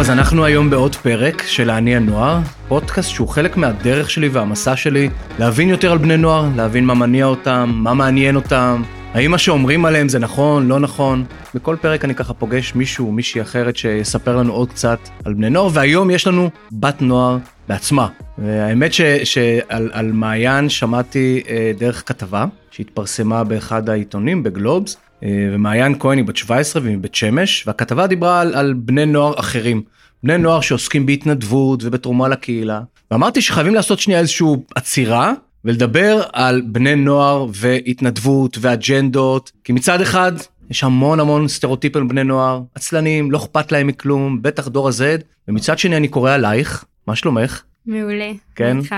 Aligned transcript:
אז 0.00 0.10
אנחנו 0.10 0.44
היום 0.44 0.70
בעוד 0.70 0.96
פרק 0.96 1.42
של 1.46 1.70
האני 1.70 1.96
הנוער, 1.96 2.38
פודקאסט 2.68 3.10
שהוא 3.10 3.28
חלק 3.28 3.56
מהדרך 3.56 4.10
שלי 4.10 4.28
והמסע 4.28 4.76
שלי 4.76 5.10
להבין 5.38 5.68
יותר 5.68 5.92
על 5.92 5.98
בני 5.98 6.16
נוער, 6.16 6.48
להבין 6.56 6.84
מה 6.84 6.94
מניע 6.94 7.24
אותם, 7.24 7.72
מה 7.74 7.94
מעניין 7.94 8.36
אותם, 8.36 8.82
האם 9.14 9.30
מה 9.30 9.38
שאומרים 9.38 9.84
עליהם 9.84 10.08
זה 10.08 10.18
נכון, 10.18 10.68
לא 10.68 10.80
נכון. 10.80 11.24
בכל 11.54 11.76
פרק 11.80 12.04
אני 12.04 12.14
ככה 12.14 12.34
פוגש 12.34 12.74
מישהו, 12.74 13.12
מישהי 13.12 13.40
אחרת 13.42 13.76
שיספר 13.76 14.36
לנו 14.36 14.52
עוד 14.52 14.70
קצת 14.70 14.98
על 15.24 15.34
בני 15.34 15.50
נוער, 15.50 15.68
והיום 15.72 16.10
יש 16.10 16.26
לנו 16.26 16.50
בת 16.72 17.02
נוער 17.02 17.38
בעצמה. 17.68 18.08
והאמת 18.38 18.92
שעל 19.24 20.10
מעיין 20.12 20.68
שמעתי 20.68 21.42
אה, 21.48 21.72
דרך 21.78 22.02
כתבה 22.06 22.44
שהתפרסמה 22.70 23.44
באחד 23.44 23.88
העיתונים 23.88 24.42
בגלובס, 24.42 24.96
אה, 25.22 25.48
ומעיין 25.52 25.98
כהן 25.98 26.18
היא 26.18 26.26
בת 26.26 26.36
17 26.36 26.82
והיא 26.82 26.96
מבית 26.96 27.14
שמש, 27.14 27.64
והכתבה 27.66 28.06
דיברה 28.06 28.40
על, 28.40 28.54
על 28.54 28.74
בני 28.76 29.06
נוער 29.06 29.40
אחרים. 29.40 29.82
בני 30.22 30.38
נוער 30.38 30.60
שעוסקים 30.60 31.06
בהתנדבות 31.06 31.84
ובתרומה 31.84 32.28
לקהילה. 32.28 32.80
ואמרתי 33.10 33.42
שחייבים 33.42 33.74
לעשות 33.74 33.98
שנייה 33.98 34.20
איזושהי 34.20 34.46
עצירה 34.74 35.32
ולדבר 35.64 36.22
על 36.32 36.62
בני 36.66 36.96
נוער 36.96 37.46
והתנדבות 37.54 38.58
ואג'נדות, 38.60 39.52
כי 39.64 39.72
מצד 39.72 40.00
אחד 40.00 40.32
יש 40.70 40.84
המון 40.84 41.20
המון 41.20 41.48
סטריאוטיפים 41.48 42.08
בני 42.08 42.24
נוער, 42.24 42.62
עצלנים, 42.74 43.30
לא 43.30 43.38
אכפת 43.38 43.72
להם 43.72 43.86
מכלום, 43.86 44.42
בטח 44.42 44.68
דור 44.68 44.88
ה-Z, 44.88 45.22
ומצד 45.48 45.78
שני 45.78 45.96
אני 45.96 46.08
קורא 46.08 46.32
עלייך, 46.32 46.84
מה 47.06 47.16
שלומך? 47.16 47.62
מעולה. 47.86 48.30
כן? 48.54 48.78
איתך. 48.78 48.94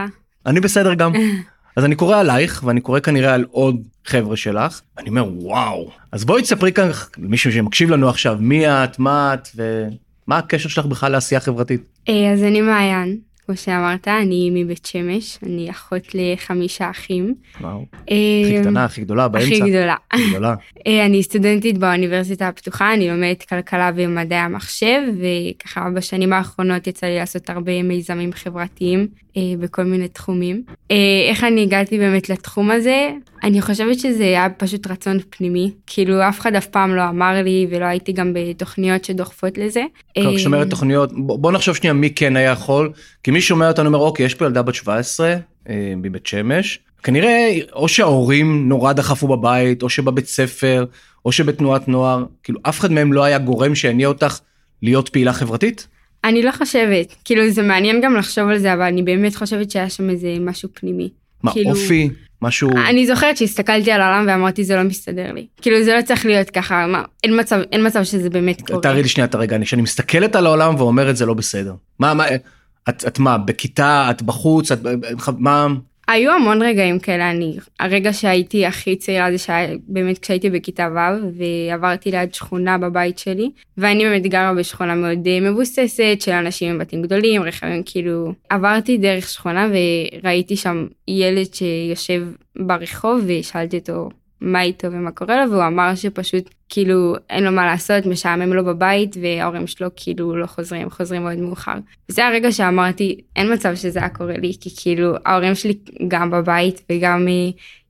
אני 0.47 0.61
בסדר 0.61 0.95
גם. 0.95 1.13
אז 1.77 1.85
אני 1.85 1.95
קורא 1.95 2.17
עלייך 2.17 2.63
ואני 2.67 2.81
קורא 2.81 3.01
כנראה 3.01 3.35
על 3.35 3.45
עוד 3.51 3.83
חבר'ה 4.05 4.37
שלך 4.37 4.81
ואני 4.97 5.09
אומר 5.09 5.25
וואו 5.37 5.91
אז 6.13 6.25
בואי 6.25 6.43
תספרי 6.43 6.73
כאן 6.73 6.91
למישהו 7.19 7.53
שמקשיב 7.53 7.91
לנו 7.91 8.09
עכשיו 8.09 8.37
מי 8.41 8.69
את 8.69 8.99
מה 8.99 9.35
את 9.35 9.49
ומה 10.29 10.39
הקשר 10.39 10.69
שלך 10.69 10.87
בכלל 10.87 11.13
לעשייה 11.13 11.41
חברתית. 11.41 11.83
אה, 12.09 12.33
אז 12.33 12.43
אני 12.43 12.61
מעיין, 12.61 13.19
כמו 13.47 13.57
שאמרת, 13.57 14.09
אני 14.09 14.51
מבית 14.55 14.87
שמש, 14.87 15.39
אני 15.43 15.71
אחות 15.71 16.03
לחמישה 16.15 16.91
אחים. 16.91 17.35
וואו. 17.61 17.85
אה, 18.11 18.17
הכי 18.45 18.61
קטנה 18.61 18.85
הכי 18.85 19.01
גדולה 19.01 19.29
באמצע. 19.29 19.47
הכי 19.47 19.61
גדולה. 19.61 19.95
הכי 20.13 20.31
גדולה. 20.31 20.55
אה, 20.87 21.07
אני 21.07 21.23
סטודנטית 21.23 21.79
באוניברסיטה 21.79 22.49
הפתוחה, 22.49 22.95
אני 22.95 23.09
לומדת 23.09 23.43
כלכלה 23.43 23.91
ומדעי 23.95 24.39
המחשב, 24.39 25.01
וככה 25.19 25.91
בשנים 25.91 26.33
האחרונות 26.33 26.87
יצא 26.87 27.07
לי 27.07 27.17
לעשות 27.17 27.51
הרבה 27.51 27.83
מיזמים 27.83 28.33
חברתיים 28.33 29.07
אה, 29.37 29.43
בכל 29.59 29.85
מיני 29.85 30.09
תחומים. 30.09 30.63
איך 31.31 31.45
אני 31.45 31.63
הגעתי 31.63 31.99
באמת 31.99 32.29
לתחום 32.29 32.71
הזה? 32.71 33.11
אני 33.43 33.63
חושבת 33.63 33.99
שזה 33.99 34.25
היה 34.25 34.51
פשוט 34.51 34.87
רצון 34.87 35.19
פנימי, 35.31 35.71
כאילו 35.87 36.29
אף 36.29 36.41
אחד 36.41 36.55
אף 36.55 36.67
פעם 36.67 36.95
לא 36.95 37.09
אמר 37.09 37.43
לי 37.45 37.67
ולא 37.71 37.85
הייתי 37.85 38.13
גם 38.13 38.33
בתוכניות 38.35 39.05
שדוחפות 39.05 39.59
לזה. 39.59 39.83
אה, 40.17 40.23
כשאת 40.37 40.47
אומרת 40.47 40.71
תוכניות 40.71 41.11
בוא 41.17 41.53
נחשוב 41.53 41.77
שנייה 41.77 41.93
מי 41.93 42.11
כן 42.11 42.37
היה 42.37 42.51
יכול 42.51 42.93
כי 43.23 43.31
מי 43.31 43.41
שומע 43.43 43.69
אותנו 43.69 43.87
אומר 43.87 43.99
אוקיי 43.99 44.27
יש 44.27 44.35
פה 44.35 44.45
ילדה 44.45 44.63
בת 44.63 44.75
17 44.75 45.35
אה, 45.69 45.93
מבית 45.97 46.27
שמש 46.27 46.79
כנראה 47.03 47.59
או 47.73 47.89
שההורים 47.89 48.69
נורא 48.69 48.93
דחפו 48.93 49.29
בבית 49.29 49.83
או 49.83 49.89
שבבית 49.89 50.27
ספר 50.27 50.85
או 51.25 51.33
שבתנועת 51.33 51.89
נוער 51.89 52.25
כאילו 52.43 52.61
אף 52.63 52.81
אחד 52.81 52.93
מהם 52.93 53.13
לא 53.13 53.25
היה 53.25 53.39
גורם 53.39 53.75
שהניע 53.75 54.09
אותך 54.09 54.39
להיות 54.83 55.09
פעילה 55.09 55.33
חברתית. 55.33 55.89
אני 56.25 56.43
לא 56.43 56.53
חושבת, 56.53 57.15
כאילו 57.25 57.51
זה 57.51 57.63
מעניין 57.63 58.01
גם 58.01 58.17
לחשוב 58.17 58.49
על 58.49 58.59
זה, 58.59 58.73
אבל 58.73 58.83
אני 58.83 59.03
באמת 59.03 59.37
חושבת 59.37 59.71
שהיה 59.71 59.91
שם 59.91 60.11
איזה 60.11 60.37
משהו 60.41 60.69
פנימי. 60.75 61.09
מה 61.43 61.53
כאילו- 61.53 61.71
אופי 61.71 62.11
משהו 62.43 62.71
אני 62.89 63.07
זוכרת 63.07 63.37
שהסתכלתי 63.37 63.93
על 63.93 64.01
העולם 64.01 64.25
ואמרתי 64.29 64.65
זה 64.65 64.77
לא 64.77 64.83
מסתדר 64.83 65.33
לי. 65.33 65.47
כאילו 65.63 65.85
זה 65.85 65.95
לא 65.95 66.03
צריך 66.03 66.27
להיות 66.27 66.51
ככה, 66.51 66.87
מה, 66.87 67.03
אין 67.25 67.41
מצב, 67.41 67.61
אין 67.73 67.87
מצב 67.87 68.05
שזה 68.05 68.31
באמת 68.31 68.63
קורה. 68.67 68.81
תארי 68.81 69.03
לי 69.03 69.09
שנייה 69.09 69.25
את 69.25 69.35
הרגע 69.35 69.57
אני 69.57 69.65
כשאני 69.65 69.83
מסתכלת 69.83 70.37
על 70.37 70.47
העולם 70.47 70.75
ואומרת 70.75 71.17
זה 71.17 71.27
לא 71.27 71.35
בסדר 71.35 71.75
מה 71.99 72.15
מה 72.15 72.25
את, 72.89 73.05
את 73.07 73.19
מה 73.19 73.39
בכיתה 73.39 74.07
את 74.11 74.23
בחוץ 74.23 74.73
את 74.73 74.79
מה? 75.39 75.67
היו 76.09 76.33
המון 76.33 76.63
רגעים 76.63 76.99
כאלה, 76.99 77.31
אני, 77.31 77.57
הרגע 77.81 78.13
שהייתי 78.13 78.67
הכי 78.67 78.97
צעירה 78.97 79.33
זה 79.33 79.39
שהיה 79.39 79.77
באמת 79.89 80.19
כשהייתי 80.19 80.51
בכיתה 80.51 80.89
ו' 80.95 81.27
ועברתי 81.39 82.11
ליד 82.11 82.35
שכונה 82.35 82.79
בבית 82.79 83.19
שלי, 83.19 83.51
ואני 83.79 84.05
באמת 84.05 84.23
גרה 84.23 84.55
בשכונה 84.55 84.95
מאוד 84.95 85.27
אה, 85.27 85.41
מבוססת 85.41 86.17
של 86.21 86.33
אנשים 86.33 86.71
עם 86.71 86.79
בתים 86.79 87.03
גדולים, 87.03 87.43
רכבים 87.43 87.83
כאילו, 87.87 88.33
עברתי 88.51 88.99
דרך 88.99 89.29
שכונה 89.29 89.69
וראיתי 89.71 90.57
שם 90.57 90.87
ילד 91.09 91.55
שיושב 91.55 92.23
ברחוב 92.59 93.25
ושאלתי 93.27 93.79
אותו 93.79 94.09
מה 94.43 94.63
איתו 94.63 94.93
ומה 94.93 95.11
קורה 95.11 95.45
לו 95.45 95.53
והוא 95.53 95.67
אמר 95.67 95.95
שפשוט 95.95 96.51
כאילו 96.69 97.15
אין 97.31 97.45
לו 97.45 97.53
מה 97.53 97.67
לעשות 97.67 98.07
משעמם 98.07 98.53
לו 98.53 98.65
בבית 98.65 99.17
וההורים 99.23 99.67
שלו 99.67 99.89
כאילו 99.97 100.37
לא 100.37 100.47
חוזרים 100.47 100.91
חוזרים 100.91 101.23
מאוד 101.23 101.39
מאוחר. 101.39 101.75
זה 102.09 102.27
הרגע 102.27 102.53
שאמרתי 102.53 103.21
אין 103.37 103.53
מצב 103.53 103.75
שזה 103.75 103.99
היה 103.99 104.09
קורה 104.09 104.37
לי 104.37 104.53
כי 104.61 104.71
כאילו 104.77 105.15
ההורים 105.27 105.55
שלי 105.55 105.75
גם 106.09 106.31
בבית 106.31 106.83
וגם 106.93 107.27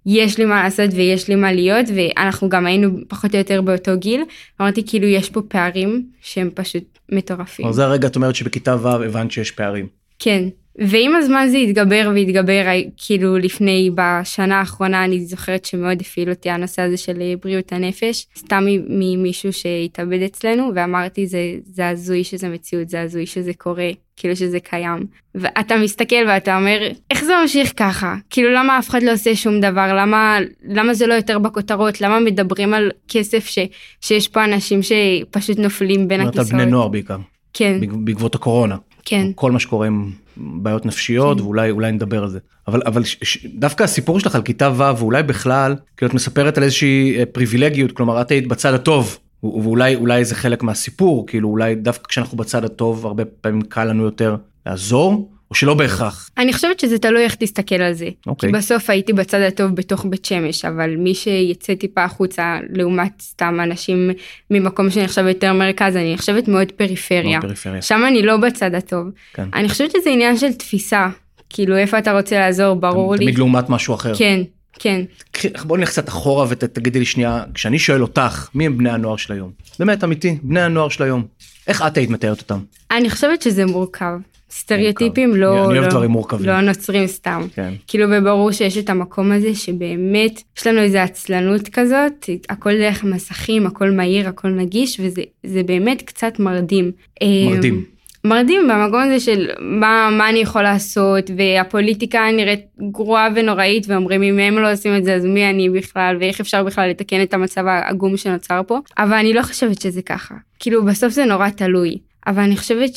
יש 0.07 0.39
לי 0.39 0.45
מה 0.45 0.63
לעשות 0.63 0.91
ויש 0.93 1.29
לי 1.29 1.35
מה 1.35 1.53
להיות 1.53 1.87
ואנחנו 1.95 2.49
גם 2.49 2.67
היינו 2.67 2.89
פחות 3.09 3.35
או 3.35 3.39
יותר 3.39 3.63
באותו 3.63 3.93
גיל 3.97 4.25
אמרתי 4.61 4.87
כאילו 4.87 5.07
יש 5.07 5.31
פה 5.31 5.43
פערים 5.49 6.07
שהם 6.23 6.51
פשוט 6.55 6.99
מטורפים. 7.13 7.73
זה 7.73 7.85
הרגע 7.85 8.09
את 8.09 8.17
אומרת 8.17 8.35
שבכיתה 8.35 8.77
ו' 8.83 8.89
הבנת 8.89 9.31
שיש 9.31 9.51
פערים. 9.51 9.87
כן. 10.19 10.49
ועם 10.79 11.17
הזמן 11.17 11.47
זה 11.51 11.57
התגבר 11.59 12.11
והתגבר 12.15 12.63
כאילו 12.97 13.39
לפני 13.39 13.91
בשנה 13.95 14.59
האחרונה 14.59 15.05
אני 15.05 15.21
זוכרת 15.25 15.65
שמאוד 15.65 16.01
הפעיל 16.01 16.31
אותי 16.31 16.51
הנושא 16.51 16.83
הזה 16.83 16.97
של 16.97 17.21
אה, 17.21 17.35
בריאות 17.43 17.73
הנפש. 17.73 18.27
סתם 18.39 18.65
ממישהו 18.89 19.53
שהתאבד 19.53 20.23
אצלנו 20.23 20.71
ואמרתי 20.75 21.27
זה 21.27 21.39
זה 21.65 21.89
הזוי 21.89 22.25
שזה 22.25 22.49
מציאות 22.49 22.89
זה 22.89 23.01
הזוי 23.03 23.27
שזה 23.27 23.53
קורה 23.59 23.91
כאילו 24.17 24.37
שזה 24.37 24.61
קיים. 24.61 25.07
ואתה 25.35 25.77
מסתכל 25.77 26.17
ואתה 26.29 26.57
אומר 26.57 26.79
איך 27.11 27.25
זה 27.25 27.33
ממשיך 27.43 27.73
ככה? 27.77 28.15
כאילו 28.31 28.51
למה 28.53 28.79
אף 28.79 28.91
אחד 28.91 29.03
לא 29.03 29.13
עושה 29.13 29.35
שום 29.37 29.61
דבר? 29.61 29.95
למה 29.95 30.39
למה 30.69 30.95
זה 30.95 31.07
לא 31.07 31.15
יותר 31.15 31.39
בכותרות? 31.39 32.01
למה 32.01 32.21
מדברים 32.21 32.75
על 32.75 32.91
כסף 33.09 33.47
ש, 33.47 33.59
שיש 34.01 34.29
פה 34.29 34.45
אנשים 34.45 34.81
שפשוט 34.83 35.59
נופלים 35.59 36.09
בין 36.09 36.19
זאת 36.21 36.25
אומרת, 36.25 36.35
על 36.37 36.41
הכיסאות. 36.41 36.61
בני 36.63 36.71
נוער 36.71 36.89
בעיקר. 36.89 37.17
כן. 37.53 37.81
בעק- 37.81 37.93
בעקבות 38.05 38.35
הקורונה. 38.35 38.77
כן. 39.05 39.27
כל 39.35 39.53
מה 39.53 39.59
שקורה 39.59 39.87
עם 39.87 40.11
בעיות 40.37 40.87
נפשיות 40.87 41.39
כן. 41.39 41.45
ואולי 41.45 41.71
אולי 41.71 41.93
נדבר 41.93 42.23
על 42.23 42.29
זה 42.29 42.39
אבל 42.69 42.83
אבל 42.87 43.05
ש, 43.05 43.17
ש, 43.23 43.47
דווקא 43.47 43.83
הסיפור 43.83 44.21
שלך 44.21 44.35
על 44.35 44.43
כיתה 44.43 44.71
ו' 44.77 44.99
ואולי 44.99 45.23
בכלל 45.23 45.77
כאילו 45.97 46.09
את 46.11 46.15
מספרת 46.15 46.59
על 46.59 46.65
איזושהי 46.65 47.19
אה, 47.19 47.27
פריבילגיות 47.27 47.93
כלומר 47.93 48.21
את 48.21 48.31
היית 48.31 48.47
בצד 48.47 48.75
הטוב 48.75 49.19
ואולי 49.43 49.95
אולי 49.95 50.25
זה 50.25 50.35
חלק 50.35 50.63
מהסיפור 50.63 51.27
כאילו 51.27 51.49
אולי 51.49 51.75
דווקא 51.75 52.09
כשאנחנו 52.09 52.39
בצד 52.39 52.65
הטוב 52.65 53.07
הרבה 53.07 53.25
פעמים 53.25 53.63
קל 53.63 53.85
לנו 53.85 54.05
יותר 54.05 54.37
לעזור 54.67 55.32
או 55.53 55.57
שלא 55.57 55.75
בהכרח. 55.75 56.31
אני 56.39 56.53
חושבת 56.53 56.81
שזה 56.81 56.99
תלוי 56.99 57.25
איך 57.25 57.35
תסתכל 57.35 57.75
על 57.75 57.93
זה. 57.93 58.09
אוקיי. 58.27 58.49
כי 58.53 58.57
בסוף 58.57 58.91
הייתי 58.91 59.13
בצד 59.13 59.41
הטוב 59.41 59.75
בתוך 59.75 60.07
בית 60.09 60.25
שמש, 60.25 60.65
אבל 60.65 60.97
מי 60.97 61.15
שיצא 61.15 61.75
טיפה 61.75 62.05
החוצה 62.05 62.59
לעומת 62.71 63.13
סתם 63.23 63.59
אנשים 63.63 64.11
ממקום 64.51 64.91
שנחשב 64.91 65.25
יותר 65.29 65.53
מרכז, 65.53 65.97
אני 65.97 66.15
נחשבת 66.15 66.49
מאוד 66.49 66.73
פריפריה. 66.73 67.23
מאוד 67.39 67.43
פריפריה. 67.43 67.83
שם 67.83 68.03
אני 68.09 68.23
לא 68.23 68.37
בצד 68.37 68.75
הטוב. 68.75 69.07
כן. 69.35 69.49
אני 69.55 69.69
חושבת 69.69 69.91
שזה 69.91 70.11
עניין 70.11 70.37
של 70.39 70.53
תפיסה. 70.53 71.09
כאילו 71.51 71.77
איפה 71.77 71.99
אתה 71.99 72.13
רוצה 72.13 72.39
לעזור, 72.39 72.75
ברור 72.75 73.15
לי. 73.15 73.25
תמיד 73.25 73.39
לעומת 73.39 73.69
משהו 73.69 73.95
אחר. 73.95 74.15
כן, 74.19 74.41
כן. 74.79 75.01
קחי- 75.33 75.49
בוא 75.65 75.79
נלך 75.79 75.89
קצת 75.89 76.09
אחורה 76.09 76.47
ותגידי 76.49 76.99
לי 76.99 77.05
שנייה 77.05 77.45
כשאני 77.55 77.79
שואל 77.79 78.03
אותך 78.03 78.49
מי 78.55 78.67
הם 78.67 78.79
בני 78.79 78.91
הנוער 78.91 79.17
של 79.17 79.33
היום 79.33 79.51
באמת 79.79 80.05
אמיתי 80.05 80.39
בני 80.43 80.61
הנוער 80.61 80.89
של 80.89 81.03
היום 81.03 81.25
איך 81.67 81.83
את 81.87 81.97
היית 81.97 82.11
מתארת 82.11 82.41
אותם. 82.41 82.59
אני 82.91 83.11
חושבת 83.11 83.43
שזה 83.43 83.67
מורכב. 83.67 84.15
סטריאוטיפים 84.55 85.37
לא, 85.37 85.71
אני 85.71 85.79
לא, 85.79 85.89
דברים 85.89 86.11
מורכבים. 86.11 86.47
לא 86.47 86.61
נוצרים 86.61 87.07
סתם. 87.07 87.43
כן. 87.55 87.73
כאילו 87.87 88.07
וברור 88.11 88.53
שיש 88.53 88.79
את 88.79 88.91
המקום 88.91 89.33
הזה 89.33 89.55
שבאמת 89.55 90.43
יש 90.59 90.67
לנו 90.67 90.81
איזה 90.81 91.03
עצלנות 91.03 91.69
כזאת, 91.69 92.31
הכל 92.49 92.79
דרך 92.79 93.05
מסכים, 93.05 93.67
הכל 93.67 93.91
מהיר, 93.91 94.29
הכל 94.29 94.49
נגיש, 94.49 95.01
וזה 95.01 95.23
זה 95.47 95.63
באמת 95.63 96.03
קצת 96.03 96.39
מרדים. 96.39 96.91
מרדים. 97.23 97.75
אה, 97.75 97.93
מרדים 98.25 98.69
במקום 98.69 99.01
הזה 99.01 99.21
של 99.21 99.49
מה, 99.61 100.09
מה 100.19 100.29
אני 100.29 100.39
יכול 100.39 100.63
לעשות, 100.63 101.31
והפוליטיקה 101.37 102.21
נראית 102.37 102.61
גרועה 102.93 103.29
ונוראית, 103.35 103.87
ואומרים 103.89 104.23
אם 104.23 104.39
הם 104.39 104.59
לא 104.59 104.73
עושים 104.73 104.97
את 104.97 105.05
זה 105.05 105.15
אז 105.15 105.25
מי 105.25 105.51
אני 105.51 105.71
בכלל, 105.71 106.17
ואיך 106.21 106.41
אפשר 106.41 106.65
בכלל 106.65 106.91
לתקן 106.91 107.23
את 107.23 107.35
המצב 107.35 107.67
העגום 107.67 108.17
שנוצר 108.17 108.61
פה, 108.67 108.79
אבל 108.99 109.15
אני 109.15 109.33
לא 109.33 109.43
חושבת 109.43 109.81
שזה 109.81 110.03
ככה. 110.03 110.35
כאילו 110.59 110.85
בסוף 110.85 111.13
זה 111.13 111.25
נורא 111.25 111.49
תלוי, 111.49 111.99
אבל 112.27 112.43
אני 112.43 112.57
חושבת 112.57 112.97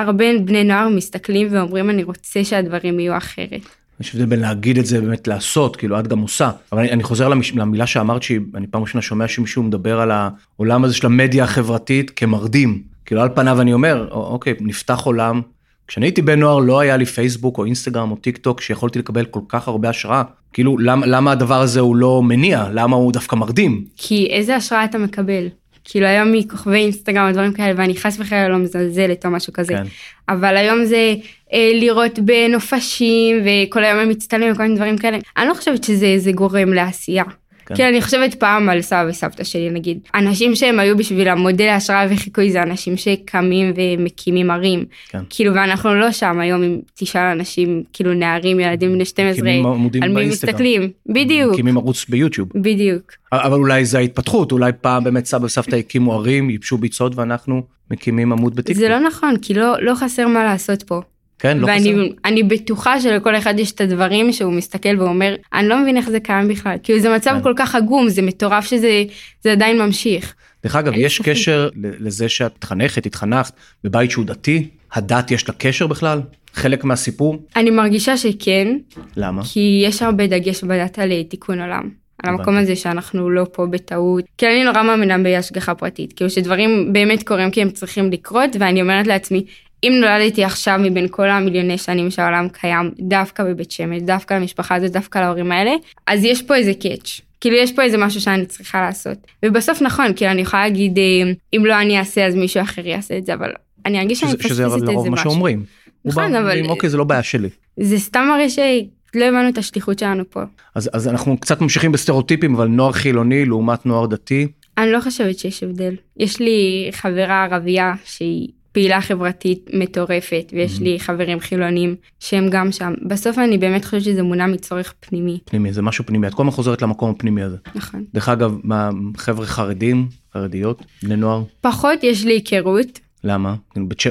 שהרבה 0.00 0.24
בני 0.44 0.64
נוער 0.64 0.88
מסתכלים 0.88 1.48
ואומרים 1.50 1.90
אני 1.90 2.02
רוצה 2.02 2.44
שהדברים 2.44 3.00
יהיו 3.00 3.16
אחרת. 3.16 3.60
יש 4.00 4.14
הבדל 4.14 4.26
בין 4.26 4.40
להגיד 4.40 4.78
את 4.78 4.86
זה 4.86 5.00
באמת 5.00 5.28
לעשות 5.28 5.76
כאילו 5.76 6.00
את 6.00 6.08
גם 6.08 6.18
עושה 6.18 6.50
אבל 6.72 6.80
אני, 6.80 6.90
אני 6.92 7.02
חוזר 7.02 7.28
למש, 7.28 7.52
למילה 7.52 7.86
שאמרת 7.86 8.22
שאני 8.22 8.66
פעם 8.70 8.82
ראשונה 8.82 9.02
שומע 9.02 9.28
שמישהו 9.28 9.62
מדבר 9.62 10.00
על 10.00 10.10
העולם 10.10 10.84
הזה 10.84 10.94
של 10.94 11.06
המדיה 11.06 11.44
החברתית 11.44 12.10
כמרדים 12.10 12.82
כאילו 13.04 13.20
על 13.20 13.28
פניו 13.34 13.60
אני 13.60 13.72
אומר 13.72 14.08
"א- 14.10 14.14
אוקיי 14.14 14.54
נפתח 14.60 15.00
עולם. 15.04 15.40
כשאני 15.86 16.06
הייתי 16.06 16.22
בן 16.22 16.40
נוער 16.40 16.58
לא 16.58 16.80
היה 16.80 16.96
לי 16.96 17.06
פייסבוק 17.06 17.58
או 17.58 17.64
אינסטגרם 17.64 18.10
או 18.10 18.16
טיק 18.16 18.36
טוק 18.36 18.60
שיכולתי 18.60 18.98
לקבל 18.98 19.24
כל 19.24 19.40
כך 19.48 19.68
הרבה 19.68 19.88
השראה 19.88 20.22
כאילו 20.52 20.78
למה 20.78 21.06
למה 21.06 21.32
הדבר 21.32 21.60
הזה 21.60 21.80
הוא 21.80 21.96
לא 21.96 22.22
מניע 22.22 22.68
למה 22.72 22.96
הוא 22.96 23.12
דווקא 23.12 23.36
מרדים 23.36 23.84
כי 23.96 24.26
איזה 24.30 24.56
השראה 24.56 24.84
אתה 24.84 24.98
מקבל? 24.98 25.46
כאילו 25.84 26.06
היום 26.06 26.32
מכוכבי 26.32 26.76
אינסטגרם 26.76 27.30
ודברים 27.30 27.52
כאלה 27.52 27.74
ואני 27.76 27.96
חס 27.96 28.16
וחלילה 28.20 28.48
לא 28.48 28.58
מזלזלת 28.58 29.26
או 29.26 29.30
משהו 29.30 29.52
כזה. 29.52 29.74
כן. 29.74 29.82
אבל 30.28 30.56
היום 30.56 30.84
זה 30.84 31.14
אה, 31.52 31.70
לראות 31.74 32.18
בנופשים 32.18 33.36
וכל 33.44 33.84
היום 33.84 33.98
הם 33.98 34.08
מצטלמים 34.08 34.52
וכל 34.52 34.62
מיני 34.62 34.76
דברים 34.76 34.98
כאלה. 34.98 35.18
אני 35.36 35.48
לא 35.48 35.54
חושבת 35.54 35.84
שזה 35.84 36.14
זה 36.18 36.32
גורם 36.32 36.72
לעשייה. 36.72 37.24
כן. 37.66 37.74
כן. 37.76 37.86
אני 37.86 38.02
חושבת 38.02 38.34
פעם 38.34 38.68
על 38.68 38.82
סבא 38.82 39.06
וסבתא 39.08 39.44
שלי 39.44 39.70
נגיד. 39.70 39.98
אנשים 40.14 40.54
שהם 40.54 40.78
היו 40.78 40.96
בשביל 40.96 41.28
המודל 41.28 41.68
ההשראה 41.68 42.06
וחיקוי 42.10 42.50
זה 42.50 42.62
אנשים 42.62 42.96
שקמים 42.96 43.72
ומקימים 43.76 44.50
ערים. 44.50 44.84
כן. 45.08 45.22
כאילו 45.30 45.54
ואנחנו 45.54 45.94
לא 45.94 46.12
שם 46.12 46.40
היום 46.40 46.62
אם 46.62 46.78
תשאל 46.94 47.20
אנשים 47.20 47.82
כאילו 47.92 48.14
נערים 48.14 48.60
ילדים 48.60 48.92
בני 48.92 49.04
12 49.04 49.42
מקימים 49.42 49.66
עמודים 49.66 50.02
על 50.02 50.12
מי. 50.12 50.26
מסתכלים. 50.26 50.90
בדיוק. 51.06 51.52
מקימים 51.52 51.76
ערוץ 51.76 52.06
ביוטיוב. 52.08 52.48
בדיוק. 52.54 53.12
אבל 53.32 53.58
אולי 53.58 53.84
זה 53.84 53.98
ההתפתחות, 53.98 54.52
אולי 54.52 54.72
פעם 54.80 55.04
באמת 55.04 55.26
סבא 55.26 55.44
וסבתא 55.44 55.76
הקימו 55.76 56.14
ערים, 56.14 56.50
ייבשו 56.50 56.78
ביצות 56.78 57.16
ואנחנו 57.16 57.62
מקימים 57.90 58.32
עמוד 58.32 58.56
בטיקטוק. 58.56 58.76
זה 58.76 58.88
לא 58.88 58.98
נכון 58.98 59.36
כי 59.42 59.54
לא 59.54 59.82
לא 59.82 59.94
חסר 59.94 60.28
מה 60.28 60.44
לעשות 60.44 60.82
פה. 60.82 61.00
כן, 61.42 61.58
לא 61.58 61.66
ואני 61.66 61.80
חסר. 61.80 62.14
אני 62.24 62.42
בטוחה 62.42 63.00
שלכל 63.00 63.36
אחד 63.36 63.58
יש 63.58 63.72
את 63.72 63.80
הדברים 63.80 64.32
שהוא 64.32 64.52
מסתכל 64.52 65.00
ואומר 65.00 65.34
אני 65.52 65.68
לא 65.68 65.82
מבין 65.82 65.96
איך 65.96 66.10
זה 66.10 66.20
קיים 66.20 66.48
בכלל 66.48 66.76
כאילו 66.82 67.00
זה 67.00 67.14
מצב 67.14 67.30
כן. 67.30 67.42
כל 67.42 67.52
כך 67.56 67.74
עגום 67.74 68.08
זה 68.08 68.22
מטורף 68.22 68.66
שזה 68.66 69.04
זה 69.42 69.52
עדיין 69.52 69.78
ממשיך. 69.78 70.34
דרך 70.62 70.76
אגב, 70.76 70.92
יש 70.96 71.16
ספק. 71.16 71.28
קשר 71.28 71.68
לזה 71.76 72.28
שאת 72.28 72.52
מתחנכת, 72.56 73.06
התחנכת 73.06 73.52
בבית 73.84 74.10
שהוא 74.10 74.24
דתי? 74.24 74.68
הדת 74.92 75.30
יש 75.30 75.48
לה 75.48 75.54
קשר 75.58 75.86
בכלל? 75.86 76.20
חלק 76.54 76.84
מהסיפור? 76.84 77.42
אני 77.56 77.70
מרגישה 77.70 78.16
שכן 78.16 78.76
למה? 79.16 79.42
כי 79.44 79.82
יש 79.86 80.02
הרבה 80.02 80.26
דגש 80.26 80.64
בדת 80.64 80.98
על 80.98 81.12
אה, 81.12 81.24
תיקון 81.24 81.60
עולם. 81.60 81.88
על 82.22 82.34
המקום. 82.34 82.56
הזה 82.56 82.76
שאנחנו 82.76 83.30
לא 83.30 83.46
פה 83.52 83.66
בטעות. 83.66 84.24
כי 84.38 84.46
אני 84.46 84.64
נורא 84.64 84.82
מאמינה 84.82 85.18
בהשגחה 85.18 85.74
פרטית. 85.74 86.12
כאילו 86.12 86.30
שדברים 86.30 86.92
באמת 86.92 87.22
קורים 87.22 87.50
כי 87.50 87.62
הם 87.62 87.70
צריכים 87.70 88.10
לקרות 88.10 88.50
ואני 88.60 88.82
אומרת 88.82 89.06
לעצמי 89.06 89.44
אם 89.84 89.92
נולדתי 90.00 90.44
עכשיו 90.44 90.78
מבין 90.82 91.06
כל 91.10 91.28
המיליוני 91.28 91.78
שנים 91.78 92.10
שהעולם 92.10 92.48
קיים 92.48 92.90
דווקא 92.98 93.44
בבית 93.44 93.70
שמש 93.70 94.02
דווקא 94.02 94.34
למשפחה 94.34 94.74
הזאת 94.74 94.92
דווקא 94.92 95.18
להורים 95.18 95.52
האלה 95.52 95.70
אז 96.06 96.24
יש 96.24 96.42
פה 96.42 96.56
איזה 96.56 96.72
קאץ'. 96.74 97.20
כאילו 97.40 97.56
יש 97.56 97.72
פה 97.72 97.82
איזה 97.82 97.98
משהו 97.98 98.20
שאני 98.20 98.46
צריכה 98.46 98.80
לעשות 98.80 99.18
ובסוף 99.44 99.82
נכון 99.82 100.06
כאילו 100.16 100.30
אני 100.30 100.40
יכולה 100.40 100.62
להגיד 100.62 100.98
אה, 100.98 101.32
אם 101.56 101.66
לא 101.66 101.80
אני 101.80 101.98
אעשה 101.98 102.26
אז 102.26 102.34
מישהו 102.34 102.62
אחר 102.62 102.86
יעשה 102.86 103.18
את 103.18 103.26
זה 103.26 103.34
אבל 103.34 103.50
אני 103.86 104.00
ארגיש 104.00 104.20
שאני 104.20 104.32
שזה, 104.32 104.48
שזה 104.48 104.66
מפספסת 104.66 104.82
לרוב 104.82 104.98
איזה 104.98 105.10
מה 105.10 105.14
משהו. 105.16 105.30
שאומרים. 105.30 105.64
נכון, 106.04 106.34
אבל- 106.34 106.66
אוקיי, 106.68 106.90
זה 106.90 106.96
לא 106.96 107.04
בעיה 107.04 107.22
שלי. 107.22 107.48
זה 107.80 107.98
סתם 107.98 108.26
מראה 108.30 108.48
שלא 108.50 109.24
הבנו 109.24 109.48
את 109.48 109.58
השליחות 109.58 109.98
שלנו 109.98 110.30
פה. 110.30 110.40
אז, 110.74 110.90
אז 110.92 111.08
אנחנו 111.08 111.36
קצת 111.36 111.60
ממשיכים 111.60 111.92
בסטריאוטיפים, 111.92 112.54
אבל 112.54 112.66
נוער 112.66 112.92
חילוני 112.92 113.44
לעומת 113.44 113.86
נוער 113.86 114.06
דתי. 114.06 114.46
אני 114.78 114.92
לא 114.92 115.00
חושבת 115.00 115.38
שיש 115.38 115.62
הבדל. 115.62 115.94
יש 116.16 116.40
לי 116.40 116.88
חברה 116.92 117.44
ערבייה 117.44 117.94
שהיא 118.04 118.48
פעילה 118.72 119.00
חברתית 119.00 119.70
מטורפת, 119.74 120.52
ויש 120.52 120.80
לי 120.80 121.00
חברים 121.00 121.40
חילונים 121.40 121.96
שהם 122.20 122.48
גם 122.50 122.72
שם. 122.72 122.92
בסוף 123.08 123.38
אני 123.38 123.58
באמת 123.58 123.84
חושבת 123.84 124.02
שזה 124.02 124.22
מונע 124.22 124.46
מצורך 124.46 124.94
פנימי. 125.00 125.38
פנימי, 125.44 125.72
זה 125.72 125.82
משהו 125.82 126.06
פנימי, 126.06 126.26
את 126.26 126.34
כל 126.34 126.42
הזמן 126.42 126.50
חוזרת 126.50 126.82
למקום 126.82 127.10
הפנימי 127.10 127.42
הזה. 127.42 127.56
נכון. 127.74 128.04
דרך 128.14 128.28
אגב, 128.28 128.56
מה, 128.64 128.90
חבר'ה 129.16 129.46
חרדים, 129.46 130.08
חרדיות, 130.32 130.82
בני 131.02 131.16
נוער, 131.16 131.42
פחות 131.60 131.98
יש 132.02 132.24
לי 132.24 132.32
היכרות, 132.32 133.00
למה? 133.24 133.54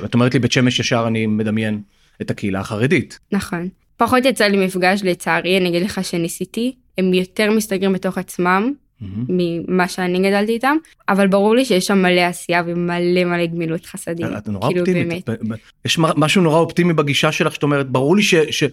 את 0.06 0.14
אומרת 0.14 0.34
לי 0.34 0.40
בית 0.40 0.52
שמש 0.52 0.80
ישר 0.80 1.04
אני 1.08 1.26
מדמיין 1.26 1.82
את 2.22 2.32
הקהילה 2.32 2.60
החרדית. 2.60 3.20
נכון. 3.32 3.68
פחות 3.98 4.26
יצא 4.26 4.46
לי 4.46 4.66
מפגש 4.66 5.02
לצערי, 5.04 5.58
אני 5.58 5.70
אגיד 5.70 5.84
לך 5.84 6.04
שניסיתי, 6.04 6.76
הם 6.98 7.14
יותר 7.14 7.52
מסתגרים 7.52 7.94
בתוך 7.94 8.18
עצמם 8.18 8.74
מהמם. 9.02 9.26
ממה 9.68 9.88
שאני 9.88 10.20
גדלתי 10.20 10.52
איתם, 10.52 10.76
אבל 11.10 11.28
ברור 11.28 11.56
לי 11.56 11.66
שיש 11.66 11.88
שם 11.88 12.02
מלא 12.02 12.22
עשייה 12.22 12.64
ומלא 12.66 13.24
מלא 13.26 13.46
גמילות 13.46 13.86
חסדים. 13.86 14.28
את 14.38 14.48
נורא 14.48 14.68
כאילו 14.68 14.82
אופטימית. 14.82 15.30
באמת. 15.30 15.60
יש 15.86 16.00
משהו 16.00 16.42
נורא 16.42 16.60
אופטימי 16.60 16.94
בגישה 16.94 17.32
שלך 17.32 17.56
שאת 17.56 17.64
אומרת, 17.64 17.90
ברור 17.90 18.16
לי 18.16 18.24
ש... 18.24 18.36
ש... 18.36 18.64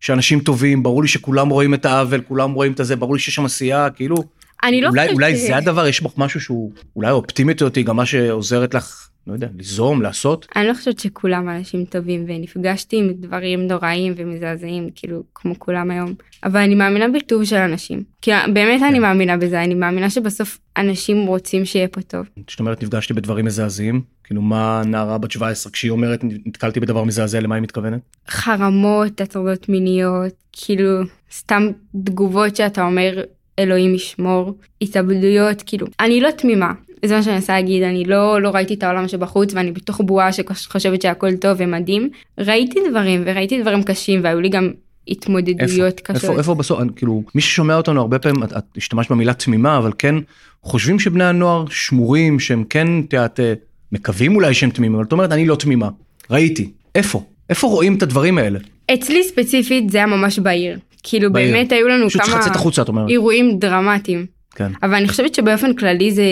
שאנשים 0.00 0.40
טובים, 0.40 0.82
ברור 0.82 1.02
לי 1.02 1.08
שכולם 1.08 1.48
רואים 1.48 1.74
את 1.74 1.86
העוול, 1.86 2.20
כולם 2.28 2.52
רואים 2.52 2.72
את 2.72 2.80
הזה, 2.80 2.96
ברור 2.96 3.14
לי 3.14 3.20
שיש 3.20 3.34
שם 3.34 3.44
עשייה, 3.44 3.90
כאילו, 3.90 4.16
אני 4.62 4.80
לא 4.80 4.88
אולי, 4.88 5.00
חושבת 5.00 5.14
אולי 5.14 5.36
זה 5.36 5.56
הדבר, 5.56 5.86
יש 5.86 6.02
בך 6.02 6.10
משהו 6.16 6.40
שהוא 6.40 6.72
אולי 6.96 7.10
אופטימית 7.10 7.62
אותי, 7.62 7.82
גם 7.82 7.96
מה 7.96 8.06
שעוזרת 8.06 8.74
לך, 8.74 9.07
לא 9.28 9.32
יודע, 9.32 9.48
ליזום, 9.56 10.02
לעשות. 10.02 10.46
אני 10.56 10.68
לא 10.68 10.74
חושבת 10.74 10.98
שכולם 10.98 11.48
אנשים 11.48 11.84
טובים 11.84 12.24
ונפגשתי 12.28 12.96
עם 12.96 13.12
דברים 13.12 13.66
נוראים 13.66 14.12
ומזעזעים 14.16 14.88
כאילו 14.94 15.22
כמו 15.34 15.58
כולם 15.58 15.90
היום 15.90 16.14
אבל 16.44 16.60
אני 16.60 16.74
מאמינה 16.74 17.08
בטוב 17.08 17.44
של 17.44 17.56
אנשים 17.56 18.02
כי 18.22 18.30
באמת 18.54 18.82
אני 18.82 18.98
מאמינה 18.98 19.36
בזה 19.36 19.62
אני 19.62 19.74
מאמינה 19.74 20.10
שבסוף 20.10 20.58
אנשים 20.76 21.26
רוצים 21.26 21.64
שיהיה 21.64 21.88
פה 21.88 22.02
טוב. 22.02 22.26
זאת 22.50 22.60
אומרת, 22.60 22.82
נפגשתי 22.82 23.14
בדברים 23.14 23.44
מזעזעים, 23.44 24.02
כאילו 24.24 24.42
מה 24.42 24.82
נערה 24.86 25.18
בת 25.18 25.30
17, 25.30 25.72
כשהיא 25.72 25.90
אומרת 25.90 26.20
נתקלתי 26.24 26.80
בדבר 26.80 27.04
מזעזע, 27.04 27.40
למה 27.40 27.54
היא 27.54 27.62
מתכוונת? 27.62 28.00
חרמות 28.28 29.20
הטרדות 29.20 29.68
מיניות 29.68 30.32
כאילו 30.52 31.00
סתם 31.32 31.68
תגובות 32.04 32.56
שאתה 32.56 32.82
אומר 32.82 33.22
אלוהים 33.58 33.94
ישמור 33.94 34.58
התאבדויות 34.82 35.62
כאילו 35.66 35.86
אני 36.00 36.20
לא 36.20 36.30
תמימה. 36.30 36.72
זה 37.04 37.16
מה 37.16 37.22
שאני 37.22 37.34
מנסה 37.34 37.52
להגיד 37.52 37.82
אני 37.82 38.04
לא 38.04 38.42
לא 38.42 38.50
ראיתי 38.50 38.74
את 38.74 38.82
העולם 38.82 39.08
שבחוץ 39.08 39.54
ואני 39.54 39.72
בתוך 39.72 40.00
בועה 40.00 40.32
שחושבת 40.32 41.02
שהכל 41.02 41.36
טוב 41.36 41.56
ומדהים 41.58 42.08
ראיתי 42.38 42.80
דברים 42.90 43.22
וראיתי 43.26 43.62
דברים 43.62 43.82
קשים 43.82 44.20
והיו 44.24 44.40
לי 44.40 44.48
גם 44.48 44.70
התמודדויות 45.08 46.00
איפה, 46.00 46.12
קשות. 46.12 46.24
איפה, 46.24 46.38
איפה 46.38 46.54
בסוף, 46.54 46.80
כאילו, 46.96 47.22
מי 47.34 47.40
ששומע 47.40 47.76
אותנו 47.76 48.00
הרבה 48.00 48.18
פעמים, 48.18 48.42
את, 48.42 48.52
את 48.52 48.64
השתמשת 48.76 49.10
במילה 49.10 49.34
תמימה, 49.34 49.78
אבל 49.78 49.92
כן, 49.98 50.14
חושבים 50.62 50.98
שבני 50.98 51.24
הנוער 51.24 51.64
שמורים, 51.70 52.40
שהם 52.40 52.64
כן, 52.70 52.86
את 53.08 53.12
יודעת, 53.12 53.40
אה, 53.40 53.54
מקווים 53.92 54.34
אולי 54.34 54.54
שהם 54.54 54.70
תמימים, 54.70 54.94
אבל 54.94 55.04
את 55.04 55.12
אומרת, 55.12 55.32
אני 55.32 55.46
לא 55.46 55.56
תמימה. 55.56 55.88
ראיתי. 56.30 56.70
איפה? 56.94 57.22
איפה 57.50 57.66
רואים 57.66 57.94
את 57.94 58.02
הדברים 58.02 58.38
האלה? 58.38 58.58
אצלי 58.94 59.24
ספציפית 59.24 59.90
זה 59.90 59.98
היה 59.98 60.06
ממש 60.06 60.38
בעיר. 60.38 60.78
כאילו 61.02 61.32
בעיר. 61.32 61.52
באמת 61.52 61.72
היו 61.72 61.88
לנו 61.88 62.06
כמה 62.10 62.38
החוצה. 62.38 62.82
אירועים 63.08 63.58
דרמטיים. 63.58 64.26
כן. 64.54 64.72
אבל 64.82 64.94
אני 64.94 65.08
חושבת 65.08 65.34
שבאופן 65.34 65.74
כללי 65.74 66.12
זה 66.12 66.24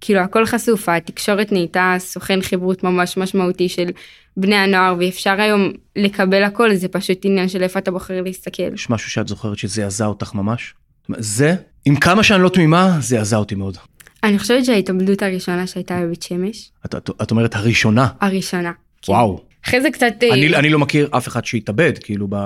כאילו 0.00 0.20
הכל 0.20 0.46
חשוף 0.46 0.88
התקשורת 0.88 1.52
נהייתה 1.52 1.94
סוכן 1.98 2.42
חברות 2.42 2.84
ממש 2.84 3.16
משמעותי 3.16 3.68
של 3.68 3.90
בני 4.36 4.56
הנוער 4.56 4.94
ואפשר 4.98 5.40
היום 5.40 5.72
לקבל 5.96 6.42
הכל 6.42 6.74
זה 6.74 6.88
פשוט 6.88 7.18
עניין 7.24 7.48
של 7.48 7.62
איפה 7.62 7.78
אתה 7.78 7.90
בוחר 7.90 8.22
להסתכל. 8.22 8.74
יש 8.74 8.90
משהו 8.90 9.10
שאת 9.10 9.28
זוכרת 9.28 9.58
שזעזע 9.58 10.06
אותך 10.06 10.34
ממש? 10.34 10.74
זה, 11.18 11.54
עם 11.84 11.96
כמה 11.96 12.22
שאני 12.22 12.42
לא 12.42 12.48
תמימה, 12.48 12.96
זעזע 13.00 13.36
אותי 13.36 13.54
מאוד. 13.54 13.76
אני 14.24 14.38
חושבת 14.38 14.64
שההתאבדות 14.64 15.22
הראשונה 15.22 15.66
שהייתה 15.66 16.00
בבית 16.02 16.22
שמש 16.22 16.70
את, 16.86 16.94
את, 16.94 17.10
את 17.22 17.30
אומרת 17.30 17.54
הראשונה, 17.54 18.08
הראשונה. 18.20 18.72
כן. 19.02 19.12
וואו. 19.12 19.40
אחרי 19.66 19.82
זה 19.82 19.90
קצת 19.90 20.12
אה, 20.22 20.34
אני, 20.34 20.56
אני 20.56 20.70
לא 20.70 20.78
מכיר 20.78 21.08
אף 21.10 21.28
אחד 21.28 21.44
שהתאבד, 21.44 21.92
כאילו, 21.98 22.26
ב, 22.30 22.36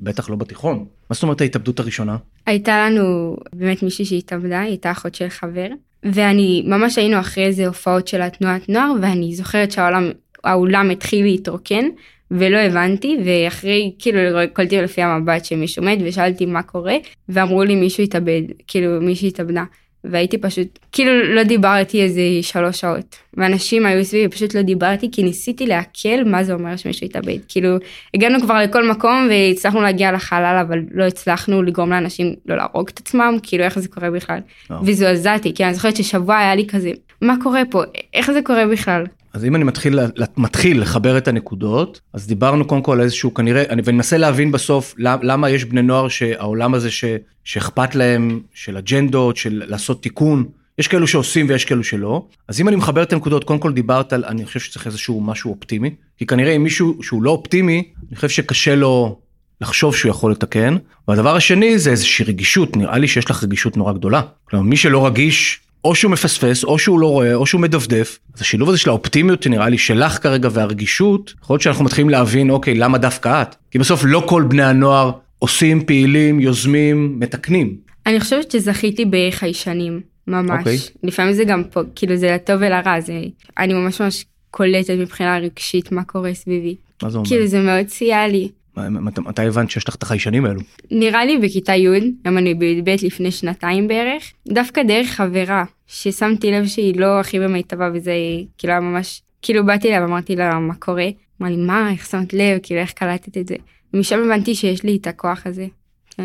בטח 0.00 0.30
לא 0.30 0.36
בתיכון. 0.36 0.78
מה 1.10 1.14
זאת 1.14 1.22
אומרת 1.22 1.40
ההתאבדות 1.40 1.80
הראשונה? 1.80 2.16
הייתה 2.46 2.86
לנו 2.86 3.36
באמת 3.52 3.82
מישהי 3.82 4.04
שהתאבדה, 4.04 4.60
היא 4.60 4.68
הייתה 4.68 4.90
אחות 4.90 5.14
של 5.14 5.28
חבר, 5.28 5.66
ואני 6.02 6.62
ממש 6.66 6.98
היינו 6.98 7.20
אחרי 7.20 7.44
איזה 7.44 7.66
הופעות 7.66 8.08
של 8.08 8.22
התנועת 8.22 8.68
נוער, 8.68 8.92
ואני 9.02 9.34
זוכרת 9.34 9.72
שהעולם, 9.72 10.10
האולם 10.44 10.90
התחיל 10.90 11.24
להתרוקן, 11.24 11.84
ולא 12.30 12.58
הבנתי, 12.58 13.16
ואחרי, 13.24 13.92
כאילו, 13.98 14.18
קולטי 14.52 14.82
לפי 14.82 15.02
המבט 15.02 15.44
שמישהו 15.44 15.84
מת, 15.84 15.98
ושאלתי 16.04 16.46
מה 16.46 16.62
קורה, 16.62 16.96
ואמרו 17.28 17.64
לי 17.64 17.74
מישהו 17.74 18.04
התאבד, 18.04 18.42
כאילו, 18.66 19.00
מישהי 19.00 19.28
התאבדה. 19.28 19.64
והייתי 20.04 20.38
פשוט, 20.38 20.78
כאילו 20.92 21.34
לא 21.34 21.42
דיברתי 21.42 22.02
איזה 22.02 22.22
שלוש 22.42 22.80
שעות. 22.80 23.16
ואנשים 23.34 23.86
היו 23.86 24.04
סביבי, 24.04 24.28
פשוט 24.28 24.54
לא 24.54 24.62
דיברתי, 24.62 25.08
כי 25.12 25.22
ניסיתי 25.22 25.66
לעכל 25.66 26.24
מה 26.26 26.44
זה 26.44 26.52
אומר 26.52 26.76
שמישהו 26.76 27.04
התאבד. 27.04 27.38
כאילו, 27.48 27.76
הגענו 28.14 28.40
כבר 28.40 28.58
לכל 28.58 28.90
מקום 28.90 29.28
והצלחנו 29.30 29.80
להגיע 29.80 30.12
לחלל, 30.12 30.64
אבל 30.68 30.78
לא 30.92 31.04
הצלחנו 31.04 31.62
לגרום 31.62 31.90
לאנשים 31.90 32.34
לא 32.46 32.56
להרוג 32.56 32.88
את 32.88 32.98
עצמם, 32.98 33.36
כאילו 33.42 33.64
איך 33.64 33.78
זה 33.78 33.88
קורה 33.88 34.10
בכלל. 34.10 34.38
וואו. 34.70 34.80
וזועזעתי, 34.86 35.54
כי 35.54 35.64
אני 35.64 35.74
זוכרת 35.74 35.96
ששבוע 35.96 36.36
היה 36.36 36.54
לי 36.54 36.66
כזה, 36.66 36.90
מה 37.20 37.34
קורה 37.42 37.62
פה? 37.70 37.82
איך 38.14 38.30
זה 38.30 38.40
קורה 38.44 38.66
בכלל? 38.72 39.06
אז 39.32 39.44
אם 39.44 39.56
אני 39.56 39.64
מתחיל, 39.64 39.98
מתחיל 40.36 40.80
לחבר 40.80 41.18
את 41.18 41.28
הנקודות, 41.28 42.00
אז 42.12 42.26
דיברנו 42.26 42.64
קודם 42.64 42.82
כל 42.82 42.92
על 42.92 43.00
איזשהו 43.00 43.34
כנראה, 43.34 43.62
אני 43.70 43.82
מנסה 43.92 44.18
להבין 44.18 44.52
בסוף 44.52 44.94
למ- 44.98 45.18
למה 45.22 45.50
יש 45.50 45.64
בני 45.64 45.82
נוער 45.82 46.08
שהעולם 46.08 46.74
הזה 46.74 46.90
ש, 46.90 47.04
שאכפת 47.44 47.94
להם, 47.94 48.40
של 48.54 48.76
אג'נדות, 48.76 49.36
של 49.36 49.62
לעשות 49.66 50.02
תיקון, 50.02 50.44
יש 50.78 50.88
כאלו 50.88 51.06
שעושים 51.06 51.46
ויש 51.48 51.64
כאלו 51.64 51.84
שלא. 51.84 52.26
אז 52.48 52.60
אם 52.60 52.68
אני 52.68 52.76
מחבר 52.76 53.02
את 53.02 53.12
הנקודות, 53.12 53.44
קודם 53.44 53.58
כל 53.58 53.72
דיברת 53.72 54.12
על, 54.12 54.24
אני 54.24 54.46
חושב 54.46 54.60
שצריך 54.60 54.86
איזשהו 54.86 55.20
משהו 55.20 55.50
אופטימי, 55.50 55.94
כי 56.18 56.26
כנראה 56.26 56.52
אם 56.52 56.62
מישהו 56.62 56.98
שהוא 57.02 57.22
לא 57.22 57.30
אופטימי, 57.30 57.84
אני 58.08 58.16
חושב 58.16 58.28
שקשה 58.28 58.74
לו 58.74 59.18
לחשוב 59.60 59.96
שהוא 59.96 60.10
יכול 60.10 60.32
לתקן. 60.32 60.76
והדבר 61.08 61.36
השני 61.36 61.78
זה 61.78 61.90
איזושהי 61.90 62.24
רגישות, 62.24 62.76
נראה 62.76 62.98
לי 62.98 63.08
שיש 63.08 63.30
לך 63.30 63.42
רגישות 63.44 63.76
נורא 63.76 63.92
גדולה. 63.92 64.20
כלומר, 64.44 64.64
מי 64.64 64.76
שלא 64.76 65.06
רגיש, 65.06 65.60
או 65.84 65.94
שהוא 65.94 66.12
מפספס, 66.12 66.64
או 66.64 66.78
שהוא 66.78 67.00
לא 67.00 67.06
רואה, 67.06 67.34
או 67.34 67.46
שהוא 67.46 67.60
מדפדף. 67.60 68.18
אז 68.34 68.40
השילוב 68.40 68.68
הזה 68.68 68.78
של 68.78 68.90
האופטימיות 68.90 69.46
נראה 69.46 69.68
לי 69.68 69.78
שלך 69.78 70.22
כרגע 70.22 70.48
והרגישות, 70.52 71.34
יכול 71.42 71.54
להיות 71.54 71.62
שאנחנו 71.62 71.84
מתחילים 71.84 72.10
להבין, 72.10 72.50
אוקיי, 72.50 72.74
למה 72.74 72.98
דווקא 72.98 73.42
את? 73.42 73.54
כי 73.70 73.78
בסוף 73.78 74.02
לא 74.04 74.22
כל 74.26 74.42
בני 74.42 74.62
הנוער 74.62 75.10
עושים, 75.38 75.84
פעילים, 75.84 76.40
יוזמים, 76.40 77.16
מתקנים. 77.18 77.76
אני 78.06 78.20
חושבת 78.20 78.50
שזכיתי 78.50 79.04
בחיישנים, 79.10 80.00
ממש. 80.26 80.58
אוקיי. 80.58 80.78
לפעמים 81.02 81.32
זה 81.32 81.44
גם 81.44 81.64
פה, 81.64 81.80
כאילו 81.94 82.16
זה 82.16 82.30
לטוב 82.34 82.56
ולרע, 82.60 83.00
זה, 83.00 83.20
אני 83.58 83.74
ממש 83.74 84.00
ממש 84.00 84.24
קולטת 84.50 84.90
מבחינה 84.90 85.38
רגשית 85.38 85.92
מה 85.92 86.04
קורה 86.04 86.34
סביבי. 86.34 86.76
מה 87.02 87.10
זה 87.10 87.18
אומר? 87.18 87.28
כאילו 87.28 87.46
זה 87.46 87.60
מאוד 87.60 87.88
סייע 87.88 88.28
לי. 88.28 88.48
מתי- 88.76 89.42
הבנת 89.42 89.70
שיש 89.70 89.88
לך 89.88 89.94
את 89.94 90.02
החיישנים 90.02 90.44
האלו? 90.44 90.60
נראה 90.90 91.24
לי 91.24 91.38
בכיתה 91.38 91.74
י', 91.74 92.12
גם 92.24 92.38
אני 92.38 92.54
בי"ב 92.54 92.96
לפני 93.02 93.30
שנתיים 93.30 93.88
בערך, 93.88 94.32
דווקא 94.48 94.82
דרך 94.82 95.08
חברה, 95.08 95.64
ששמתי 95.86 96.50
לב 96.50 96.66
שהיא 96.66 97.00
לא 97.00 97.20
הכי 97.20 97.38
במיטבה 97.40 97.90
וזה 97.94 98.12
כאילו 98.58 98.72
היה 98.72 98.80
ממש, 98.80 99.22
כאילו 99.42 99.66
באתי 99.66 99.88
אליה 99.88 100.02
ואמרתי 100.02 100.36
לה 100.36 100.58
מה 100.58 100.74
קורה, 100.74 101.08
אמרה 101.40 101.50
לי 101.50 101.56
מה, 101.56 101.90
איך 101.92 102.06
שמת 102.06 102.32
לב, 102.32 102.58
כאילו 102.62 102.80
איך 102.80 102.92
קלטת 102.92 103.36
את 103.38 103.48
זה. 103.48 103.54
ומשם 103.94 104.22
הבנתי 104.24 104.54
שיש 104.54 104.82
לי 104.82 104.96
את 104.96 105.06
הכוח 105.06 105.42
הזה. 105.46 105.66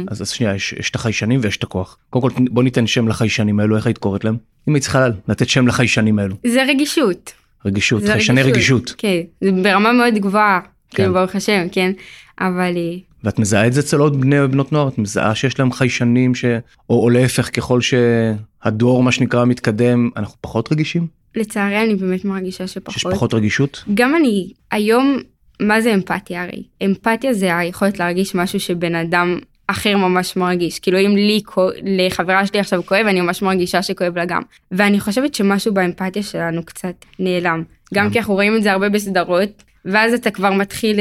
אז 0.08 0.22
אז 0.22 0.30
שנייה, 0.30 0.56
יש 0.56 0.74
יש 0.74 0.90
את 0.90 0.96
החיישנים 0.96 1.40
ויש 1.44 1.58
את 1.58 1.64
הכוח. 1.64 1.98
קודם 2.10 2.30
כל 2.30 2.44
בוא 2.52 2.64
ניתן 2.64 2.88
שם 2.88 3.08
לחיישנים 3.08 3.60
האלו, 3.60 3.76
איך 3.76 3.86
היית 3.86 3.98
קוראת 3.98 4.24
להם? 4.24 4.38
אם 4.70 4.74
היית 4.74 4.84
צריכה 4.84 5.08
לתת 5.28 5.50
שם 5.50 5.68
לחיישנים 5.68 6.20
האלו. 6.20 6.36
זה 6.48 6.64
רגישות. 6.64 7.34
רגישות, 7.66 8.04
חיישני 8.04 8.44
רגישות. 8.44 8.94
כן, 8.98 9.22
זה 9.42 9.52
ברמה 9.52 9.94
מאוד 9.94 10.14
גבוהה, 10.14 10.60
כן. 10.62 10.70
כאילו 10.96 11.14
ברוך 11.14 11.36
השם, 11.36 11.68
כן, 11.72 11.92
אבל 12.40 12.74
אה, 12.78 12.98
ואת 13.24 13.40
מזהה 13.40 13.68
את 13.68 13.74
זה 13.74 13.80
אצל 13.80 13.98
עוד 13.98 14.22
בני 14.22 14.42
ובנות 14.42 14.72
נוער? 14.72 14.88
את 14.88 14.98
מזהה 14.98 15.36
שיש 15.36 15.60
להם 15.60 15.72
חיישנים 15.72 16.36
ש... 16.36 16.46
או, 16.90 17.04
או 17.04 17.10
להפך, 17.10 17.50
ככל 17.56 17.80
שהדור 17.82 19.04
מה 19.04 19.12
שנקרא 19.12 19.46
מתקדם, 19.46 20.10
אנחנו 20.18 20.36
פחות 20.42 20.72
רגישים? 20.72 21.08
לצערי 21.36 21.84
אני 21.84 21.96
באמת 21.96 22.26
מרגישה 22.26 22.68
שפחות. 22.68 22.94
שיש 22.94 23.04
פחות 23.04 23.34
רגישות? 23.34 23.84
גם 23.94 24.16
אני, 24.16 24.52
היום, 24.72 25.20
מה 25.60 25.82
זה 25.82 25.94
אמפתיה 25.94 26.44
הרי? 26.44 26.64
אמפתיה 26.86 27.34
זה 27.34 27.58
היכולת 27.58 28.00
להרגיש 28.00 28.36
משהו 28.36 28.60
שבן 28.60 28.96
אדם 28.96 29.40
אחר 29.68 29.98
ממש 29.98 30.36
מרגיש. 30.36 30.80
כאילו 30.80 31.00
אם 31.00 31.16
לי, 31.16 31.42
לחברה 31.84 32.46
שלי 32.46 32.60
עכשיו 32.60 32.86
כואב, 32.86 33.06
אני 33.06 33.22
ממש 33.22 33.42
מרגישה 33.42 33.84
שכואב 33.84 34.18
לה 34.18 34.26
גם. 34.26 34.42
ואני 34.72 35.00
חושבת 35.00 35.36
שמשהו 35.36 35.74
באמפתיה 35.74 36.24
שלנו 36.24 36.66
קצת 36.66 37.06
נעלם. 37.20 37.64
גם 37.94 38.06
כן. 38.06 38.14
כי 38.14 38.20
אנחנו 38.20 38.34
רואים 38.34 38.56
את 38.56 38.64
זה 38.64 38.72
הרבה 38.72 38.90
בסדרות. 38.90 39.64
ואז 39.86 40.14
אתה 40.14 40.32
כבר 40.32 40.52
מתחיל, 40.52 41.00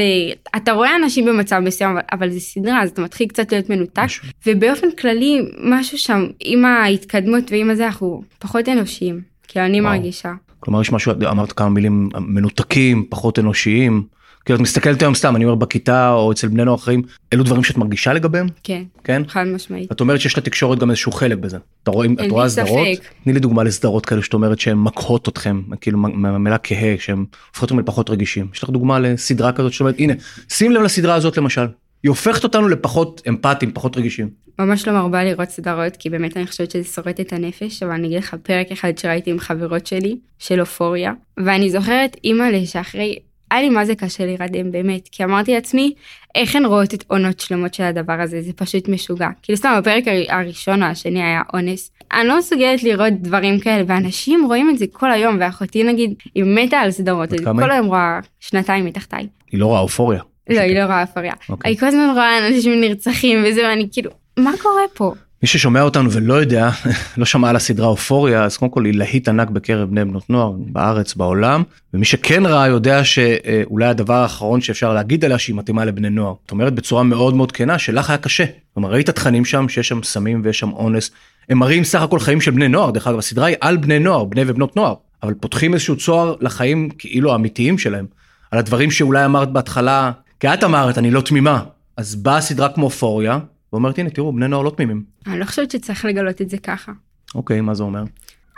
אתה 0.55 0.71
רואה 0.71 0.95
אנשים 0.95 1.25
במצב 1.25 1.59
מסוים, 1.59 1.91
אבל, 1.91 2.01
אבל 2.11 2.29
זה 2.29 2.39
סדרה, 2.39 2.81
אז 2.83 2.89
אתה 2.89 3.01
מתחיל 3.01 3.27
קצת 3.27 3.51
להיות 3.51 3.69
מנותק, 3.69 4.03
משהו. 4.03 4.27
ובאופן 4.45 4.87
כללי, 4.91 5.41
משהו 5.63 5.97
שם, 5.97 6.25
עם 6.39 6.65
ההתקדמות 6.65 7.43
ועם 7.51 7.69
הזה, 7.69 7.85
אנחנו 7.85 8.23
פחות 8.39 8.69
אנושיים, 8.69 9.21
כאילו 9.47 9.65
אני 9.65 9.81
וואו. 9.81 9.93
מרגישה. 9.93 10.33
כלומר 10.59 10.81
יש 10.81 10.91
משהו, 10.91 11.11
אמרת 11.31 11.51
כמה 11.51 11.69
מילים 11.69 12.09
מנותקים, 12.19 13.05
פחות 13.09 13.39
אנושיים. 13.39 14.03
כאילו 14.45 14.55
את 14.55 14.61
מסתכלת 14.61 15.01
היום 15.01 15.15
סתם, 15.15 15.35
אני 15.35 15.45
אומר 15.45 15.55
בכיתה 15.55 16.11
או 16.11 16.31
אצל 16.31 16.47
בני 16.47 16.65
נוער 16.65 16.75
אחרים, 16.75 17.01
אלו 17.33 17.43
דברים 17.43 17.63
שאת 17.63 17.77
מרגישה 17.77 18.13
לגביהם? 18.13 18.47
כן, 18.63 18.83
כן? 19.03 19.21
חד 19.27 19.43
משמעית. 19.43 19.91
את 19.91 20.01
אומרת 20.01 20.21
שיש 20.21 20.37
לתקשורת 20.37 20.79
גם 20.79 20.89
איזשהו 20.89 21.11
חלק 21.11 21.37
בזה. 21.37 21.57
אתה 21.83 21.91
רואה, 21.91 22.07
את 22.25 22.31
רואה 22.31 22.49
סדרות? 22.49 22.87
תני 23.23 23.33
לי 23.33 23.39
דוגמה 23.39 23.63
לסדרות 23.63 24.05
כאלה 24.05 24.21
שאת 24.21 24.33
אומרת 24.33 24.59
שהן 24.59 24.77
מקהות 24.77 25.29
אתכם, 25.29 25.61
כאילו 25.81 25.97
מהמילה 25.97 26.57
כהה, 26.57 26.95
שהן 26.99 27.25
הופכות 27.49 27.69
אתכם 27.69 27.79
לפחות 27.79 28.09
רגישים. 28.09 28.47
יש 28.53 28.63
לך 28.63 28.69
דוגמה 28.69 28.99
לסדרה 28.99 29.51
כזאת 29.51 29.73
שאת 29.73 29.81
אומרת, 29.81 29.95
הנה, 29.99 30.13
שים 30.49 30.71
לב 30.71 30.81
לסדרה 30.81 31.15
הזאת 31.15 31.37
למשל. 31.37 31.65
היא 32.03 32.09
הופכת 32.09 32.43
אותנו 32.43 32.67
לפחות 32.67 33.21
אמפתיים, 33.27 33.71
פחות 33.73 33.97
רגישים. 33.97 34.29
ממש 34.59 34.87
לא 34.87 34.93
מרבה 34.93 35.23
לראות 35.23 35.49
סדרות, 35.49 35.95
כי 35.95 36.09
באמת 36.09 36.37
אני 36.37 36.47
חושבת 36.47 36.71
שזה 36.71 36.83
שורט 36.83 37.19
את 37.19 37.33
הנפש, 37.33 37.83
אבל 37.83 37.91
אני 37.91 38.07
אגיד 38.07 38.17
לך 38.17 38.35
פרק 38.43 38.71
אחד 38.71 38.97
שראיתי 38.97 39.31
עם 39.31 39.39
חברות 39.39 39.87
שלי, 39.87 40.17
של 40.39 40.59
אופוריה, 40.59 41.13
ואני 41.37 41.69
זוכרת 41.69 42.17
אימא'לה 42.23 42.65
שאחרי, 42.65 43.15
היה 43.51 43.61
לי 43.61 43.69
מה 43.69 43.85
זה 43.85 43.95
קשה 43.95 44.25
להירדם 44.25 44.71
באמת, 44.71 45.09
כי 45.11 45.23
אמרתי 45.23 45.53
לעצמי, 45.53 45.93
איך 46.35 46.55
הן 46.55 46.65
רואות 46.65 46.93
את 46.93 47.03
עונות 47.07 47.39
שלמות 47.39 47.73
של 47.73 47.83
הדבר 47.83 48.21
הזה, 48.21 48.41
זה 48.41 48.53
פשוט 48.53 48.87
משוגע. 48.89 49.27
כאילו 49.41 49.57
סתם 49.57 49.75
בפרק 49.81 50.03
הר- 50.07 50.35
הראשון 50.39 50.83
או 50.83 50.87
השני 50.87 51.23
היה 51.23 51.41
אונס, 51.53 51.91
אני 52.13 52.27
לא 52.27 52.37
מסוגלת 52.37 52.83
לראות 52.83 53.13
דברים 53.21 53.59
כאלה, 53.59 53.83
ואנשים 53.87 54.45
רואים 54.45 54.69
את 54.69 54.77
זה 54.77 54.85
כל 54.91 55.11
היום, 55.11 55.37
ואחותי 55.39 55.83
נגיד, 55.83 56.13
היא 56.35 56.43
מתה 56.43 56.77
על 56.77 56.91
סדרות, 56.91 57.29
כמה 57.43 57.63
כל? 57.63 57.71
היום 57.71 57.85
רואה 57.87 58.19
שנתיים 58.39 58.85
מתחתיי. 58.85 59.27
היא 59.51 59.59
לא 59.59 59.65
רואה 59.65 59.79
אופוריה. 59.79 60.19
לא, 60.49 60.59
היא 60.59 60.75
לא 60.79 60.83
רואה 60.85 61.01
אופוריה. 61.01 61.33
אוקיי. 61.49 61.71
היא 61.71 61.79
כל 61.79 61.85
הזמן 61.85 62.09
רואה 62.13 62.47
אנשים 62.47 62.81
נרצחים 62.81 63.43
וזה, 63.47 63.61
ואני 63.63 63.87
כאילו, 63.91 64.11
מה 64.37 64.51
קורה 64.61 64.81
פה? 64.93 65.13
מי 65.45 65.49
ששומע 65.49 65.81
אותנו 65.81 66.11
ולא 66.11 66.33
יודע, 66.33 66.69
לא 67.17 67.25
שמע 67.25 67.49
על 67.49 67.55
הסדרה 67.55 67.87
אופוריה, 67.87 68.43
אז 68.43 68.57
קודם 68.57 68.71
כל 68.71 68.85
היא 68.85 68.93
להיט 68.93 69.27
ענק 69.27 69.49
בקרב 69.49 69.89
בני 69.89 70.05
בנות 70.05 70.29
נוער, 70.29 70.51
בארץ, 70.57 71.13
בעולם, 71.13 71.63
ומי 71.93 72.05
שכן 72.05 72.45
ראה 72.45 72.67
יודע 72.67 73.03
שאולי 73.03 73.85
הדבר 73.85 74.13
האחרון 74.13 74.61
שאפשר 74.61 74.93
להגיד 74.93 75.25
עליה 75.25 75.39
שהיא 75.39 75.55
מתאימה 75.55 75.85
לבני 75.85 76.09
נוער. 76.09 76.33
זאת 76.43 76.51
אומרת 76.51 76.73
בצורה 76.73 77.03
מאוד 77.03 77.35
מאוד 77.35 77.51
כנה 77.51 77.79
שלך 77.79 78.09
היה 78.09 78.17
קשה. 78.17 78.43
כלומר 78.73 78.91
ראית 78.91 79.09
תכנים 79.09 79.45
שם 79.45 79.69
שיש 79.69 79.87
שם 79.87 80.03
סמים 80.03 80.41
ויש 80.43 80.59
שם 80.59 80.71
אונס. 80.71 81.11
הם 81.49 81.57
מראים 81.57 81.83
סך 81.83 82.01
הכל 82.01 82.19
חיים 82.19 82.41
של 82.41 82.51
בני 82.51 82.67
נוער, 82.67 82.91
דרך 82.91 83.07
אגב 83.07 83.19
הסדרה 83.19 83.45
היא 83.45 83.55
על 83.61 83.77
בני 83.77 83.99
נוער, 83.99 84.23
בני 84.23 84.41
ובנות 84.47 84.75
נוער, 84.75 84.93
אבל 85.23 85.33
פותחים 85.33 85.73
איזשהו 85.73 85.95
צוהר 85.95 86.35
לחיים 86.41 86.89
כאילו 86.97 87.31
האמיתיים 87.31 87.77
שלהם. 87.77 88.05
על 88.51 88.59
הדברים 88.59 88.91
שאולי 88.91 89.25
אמרת 89.25 89.51
בהתחלה, 89.51 90.11
כי 90.39 90.47
את 90.47 90.63
אמרת 90.63 90.97
אני 90.97 91.11
לא 91.11 91.21
תמימה, 91.21 91.63
אז 91.97 92.15
באה 92.15 92.41
סדרה 92.41 92.69
כמו 92.69 92.85
אופוריה, 92.85 93.39
ואומרת 93.75 93.99
הנה 93.99 94.09
תראו 94.09 94.33
בני 94.33 94.47
נוער 94.47 94.61
לא 94.61 94.69
תמימים. 94.69 95.03
אני 95.27 95.39
לא 95.39 95.45
חושבת 95.45 95.71
שצריך 95.71 96.05
לגלות 96.05 96.41
את 96.41 96.49
זה 96.49 96.57
ככה. 96.57 96.91
אוקיי, 97.35 97.61
מה 97.61 97.73
זה 97.73 97.83
אומר? 97.83 98.03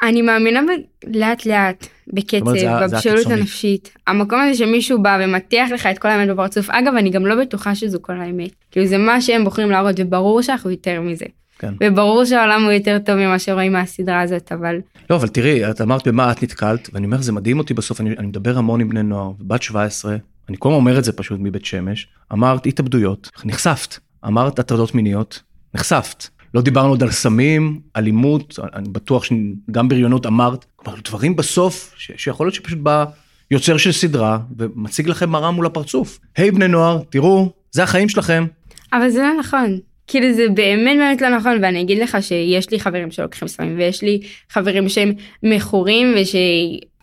אני 0.03 0.21
מאמינה 0.21 0.61
ב- 0.61 1.15
לאט 1.17 1.45
לאט, 1.45 1.87
בקצב, 2.13 2.79
בבשלות. 2.83 3.25
הנפשית. 3.25 3.97
המקום 4.07 4.39
הזה 4.39 4.57
שמישהו 4.57 5.01
בא 5.01 5.17
ומטיח 5.23 5.71
לך 5.71 5.85
את 5.85 5.97
כל 5.97 6.07
האמת 6.07 6.29
בפרצוף. 6.29 6.69
אגב, 6.69 6.93
אני 6.95 7.09
גם 7.09 7.25
לא 7.25 7.35
בטוחה 7.41 7.75
שזו 7.75 7.97
כל 8.01 8.21
האמת. 8.21 8.51
כאילו 8.71 8.85
זה 8.85 8.97
מה 8.97 9.21
שהם 9.21 9.43
בוחרים 9.43 9.71
להראות, 9.71 9.95
וברור 9.99 10.41
שאנחנו 10.41 10.71
יותר 10.71 11.01
מזה. 11.01 11.25
כן. 11.59 11.73
וברור 11.83 12.25
שהעולם 12.25 12.63
הוא 12.63 12.71
יותר 12.71 12.97
טוב 13.05 13.15
ממה 13.15 13.39
שרואים 13.39 13.73
מהסדרה 13.73 14.21
הזאת, 14.21 14.51
אבל 14.51 14.79
לא 15.09 15.15
אבל 15.15 15.27
תראי 15.27 15.71
את 15.71 15.81
אמרת 15.81 16.07
במה 16.07 16.31
את 16.31 16.43
נתקלת 16.43 16.89
ואני 16.93 17.05
אומר 17.05 17.21
זה 17.21 17.31
מדהים 17.31 17.59
אותי 17.59 17.73
בסוף 17.73 18.01
אני, 18.01 18.09
אני 18.17 18.27
מדבר 18.27 18.57
המון 18.57 18.81
עם 18.81 18.89
בני 18.89 19.03
נוער 19.03 19.31
בת 19.39 19.61
17 19.61 20.15
אני 20.49 20.57
כל 20.59 20.69
הזמן 20.69 20.79
אומר 20.79 20.99
את 20.99 21.03
זה 21.03 21.11
פשוט 21.11 21.39
מבית 21.41 21.65
שמש 21.65 22.07
אמרת 22.33 22.65
התאבדויות 22.65 23.29
נחשפת 23.45 23.97
אמרת 24.27 24.59
הטרדות 24.59 24.95
מיניות 24.95 25.41
נחשפת 25.73 26.27
לא 26.53 26.61
דיברנו 26.61 26.89
עוד 26.89 27.03
על 27.03 27.11
סמים 27.11 27.79
אלימות 27.95 28.59
אני 28.73 28.89
בטוח 28.89 29.23
שגם 29.23 29.89
בריונות 29.89 30.25
אמרת 30.25 30.65
כלומר 30.75 30.99
דברים 30.99 31.35
בסוף 31.35 31.93
ש, 31.97 32.11
שיכול 32.17 32.45
להיות 32.45 32.55
שפשוט 32.55 32.79
בא 32.79 33.05
יוצר 33.51 33.77
של 33.77 33.91
סדרה 33.91 34.39
ומציג 34.57 35.07
לכם 35.07 35.29
מראה 35.29 35.51
מול 35.51 35.65
הפרצוף 35.65 36.19
היי 36.37 36.51
בני 36.51 36.67
נוער 36.67 37.01
תראו 37.09 37.49
זה 37.71 37.83
החיים 37.83 38.09
שלכם 38.09 38.45
אבל 38.93 39.09
זה 39.09 39.19
לא 39.19 39.39
נכון. 39.39 39.79
כאילו 40.07 40.33
זה 40.33 40.45
באמת 40.53 40.97
באמת 40.97 41.21
לא 41.21 41.29
נכון 41.37 41.57
ואני 41.61 41.81
אגיד 41.81 41.97
לך 41.97 42.17
שיש 42.21 42.71
לי 42.71 42.79
חברים 42.79 43.11
שלוקחים 43.11 43.47
סמים 43.47 43.77
ויש 43.77 44.01
לי 44.01 44.21
חברים 44.49 44.89
שהם 44.89 45.13
מכורים 45.43 46.15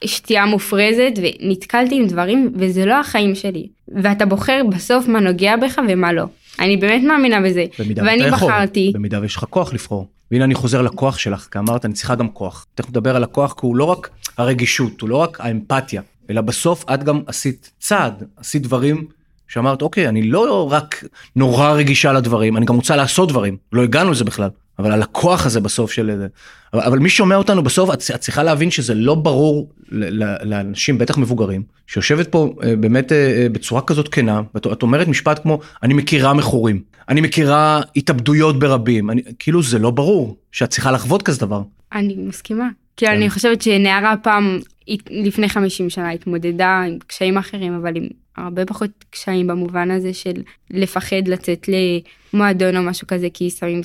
וששתייה 0.04 0.46
מופרזת 0.46 1.12
ונתקלתי 1.16 1.94
עם 1.94 2.06
דברים 2.06 2.52
וזה 2.56 2.86
לא 2.86 3.00
החיים 3.00 3.34
שלי 3.34 3.66
ואתה 3.88 4.26
בוחר 4.26 4.62
בסוף 4.70 5.08
מה 5.08 5.20
נוגע 5.20 5.56
בך 5.56 5.80
ומה 5.88 6.12
לא. 6.12 6.24
אני 6.60 6.76
באמת 6.76 7.02
מאמינה 7.02 7.40
בזה 7.40 7.64
במידה 7.78 8.02
ואני 8.02 8.22
יכול, 8.22 8.48
בחרתי 8.48 8.92
במידה 8.94 9.20
ויש 9.20 9.36
לך 9.36 9.44
כוח 9.50 9.72
לבחור. 9.72 10.08
והנה 10.30 10.44
אני 10.44 10.54
חוזר 10.54 10.82
לכוח 10.82 11.18
שלך, 11.18 11.48
כי 11.50 11.58
אמרת 11.58 11.84
אני 11.84 11.94
צריכה 11.94 12.14
גם 12.14 12.28
כוח. 12.28 12.66
תכף 12.74 12.88
נדבר 12.88 13.16
על 13.16 13.24
הכוח, 13.24 13.52
כי 13.52 13.66
הוא 13.66 13.76
לא 13.76 13.84
רק 13.84 14.10
הרגישות, 14.38 15.00
הוא 15.00 15.08
לא 15.08 15.16
רק 15.16 15.40
האמפתיה, 15.40 16.02
אלא 16.30 16.40
בסוף 16.40 16.84
את 16.94 17.04
גם 17.04 17.20
עשית 17.26 17.70
צעד, 17.78 18.22
עשית 18.36 18.62
דברים 18.62 19.04
שאמרת 19.48 19.82
אוקיי, 19.82 20.08
אני 20.08 20.22
לא 20.22 20.72
רק 20.72 21.04
נורא 21.36 21.72
רגישה 21.72 22.12
לדברים, 22.12 22.56
אני 22.56 22.66
גם 22.66 22.74
רוצה 22.74 22.96
לעשות 22.96 23.28
דברים, 23.28 23.56
לא 23.72 23.82
הגענו 23.82 24.10
לזה 24.10 24.24
בכלל. 24.24 24.48
אבל 24.78 24.92
על 24.92 25.02
הכוח 25.02 25.46
הזה 25.46 25.60
בסוף 25.60 25.92
של 25.92 26.16
זה. 26.18 26.26
אבל, 26.72 26.82
אבל 26.82 26.98
מי 26.98 27.10
שומע 27.10 27.36
אותנו 27.36 27.62
בסוף 27.62 27.90
את, 27.94 28.02
את 28.14 28.20
צריכה 28.20 28.42
להבין 28.42 28.70
שזה 28.70 28.94
לא 28.94 29.14
ברור 29.14 29.70
ל- 29.88 30.24
ל- 30.24 30.36
לאנשים 30.44 30.98
בטח 30.98 31.18
מבוגרים 31.18 31.62
שיושבת 31.86 32.28
פה 32.28 32.54
אה, 32.62 32.76
באמת 32.76 33.12
אה, 33.12 33.16
אה, 33.16 33.48
בצורה 33.48 33.82
כזאת 33.82 34.08
כנה 34.08 34.42
ואת 34.54 34.66
את 34.66 34.82
אומרת 34.82 35.08
משפט 35.08 35.42
כמו 35.42 35.60
אני 35.82 35.94
מכירה 35.94 36.34
מכורים 36.34 36.82
אני 37.08 37.20
מכירה 37.20 37.80
התאבדויות 37.96 38.58
ברבים 38.58 39.10
אני 39.10 39.22
כאילו 39.38 39.62
זה 39.62 39.78
לא 39.78 39.90
ברור 39.90 40.36
שאת 40.52 40.70
צריכה 40.70 40.90
לחוות 40.90 41.22
כזה 41.22 41.40
דבר. 41.40 41.62
אני 41.92 42.16
מסכימה. 42.18 42.68
כן. 42.96 43.12
אני 43.12 43.30
חושבת 43.30 43.62
שנערה 43.62 44.14
פעם 44.22 44.58
לפני 45.10 45.48
50 45.48 45.90
שנה 45.90 46.10
התמודדה 46.10 46.82
עם 46.88 46.98
קשיים 47.06 47.38
אחרים 47.38 47.74
אבל 47.74 47.96
עם 47.96 48.08
הרבה 48.36 48.66
פחות 48.66 48.90
קשיים 49.10 49.46
במובן 49.46 49.90
הזה 49.90 50.14
של 50.14 50.42
לפחד 50.70 51.28
לצאת 51.28 51.68
למועדון 52.32 52.76
או 52.76 52.82
משהו 52.82 53.06
כזה 53.06 53.28
כי 53.34 53.50
שמים 53.50 53.80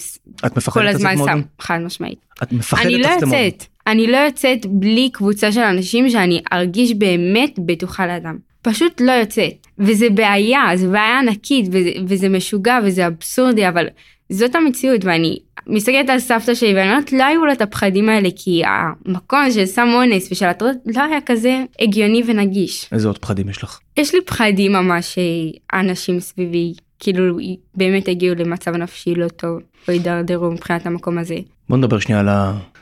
את 0.46 0.58
מפחדת 0.58 0.74
כל 0.74 0.88
הזמן? 0.88 1.16
סם 1.18 1.42
חד 1.60 1.80
משמעית. 1.86 2.20
את 2.44 2.52
מפחדת 2.52 2.86
אני 2.86 2.98
לא? 2.98 3.08
יוצאת 3.08 3.66
אני 3.88 4.08
לא 4.08 4.18
יוצאת 4.18 4.66
בלי 4.66 5.10
קבוצה 5.14 5.52
של 5.52 5.62
אנשים 5.62 6.10
שאני 6.10 6.42
ארגיש 6.54 6.94
באמת 6.94 7.60
בטוחה 7.66 8.08
לאדם. 8.08 8.49
פשוט 8.62 9.02
לא 9.02 9.12
יוצאת 9.12 9.68
וזה 9.80 10.10
בעיה 10.10 10.62
זה 10.76 10.88
בעיה 10.88 11.20
ענקית 11.20 11.66
וזה, 11.72 11.90
וזה 12.08 12.30
משוגע 12.30 12.80
וזה 12.86 13.08
אבסורדי 13.08 13.68
אבל 13.68 13.86
זאת 14.30 14.56
המציאות 14.56 15.06
ואני 15.06 15.40
מסתכלת 15.68 16.10
על 16.10 16.20
סבתא 16.20 16.56
שלי 16.56 16.74
ואני 16.76 16.90
אומרת 16.92 17.14
לא 17.14 17.24
היו 17.24 17.46
לה 17.46 17.54
את 17.54 17.62
הפחדים 17.62 18.10
האלה 18.10 18.30
כי 18.36 18.62
המקום 18.66 19.52
של 19.52 19.66
סם 19.66 19.88
אונס 19.94 20.32
ושל 20.32 20.46
הטרדות 20.46 20.78
לא 20.86 21.04
היה 21.04 21.22
כזה 21.26 21.64
הגיוני 21.82 22.24
ונגיש. 22.26 22.90
איזה 22.92 23.08
עוד 23.08 23.18
פחדים 23.18 23.50
יש 23.50 23.64
לך? 23.64 23.80
יש 23.98 24.14
לי 24.14 24.22
פחדים 24.26 24.74
ממש 24.74 25.18
שאנשים 25.18 26.20
סביבי 26.20 26.74
כאילו 27.00 27.38
באמת 27.76 28.08
הגיעו 28.08 28.36
למצב 28.36 28.76
נפשי 28.76 29.16
לא 29.16 29.28
טוב 29.28 29.60
או 29.88 29.94
הידרדרו 29.94 30.52
מבחינת 30.52 30.86
המקום 30.86 31.18
הזה. 31.18 31.38
בוא 31.70 31.78
נדבר 31.78 32.00
שנייה 32.00 32.20
על 32.20 32.30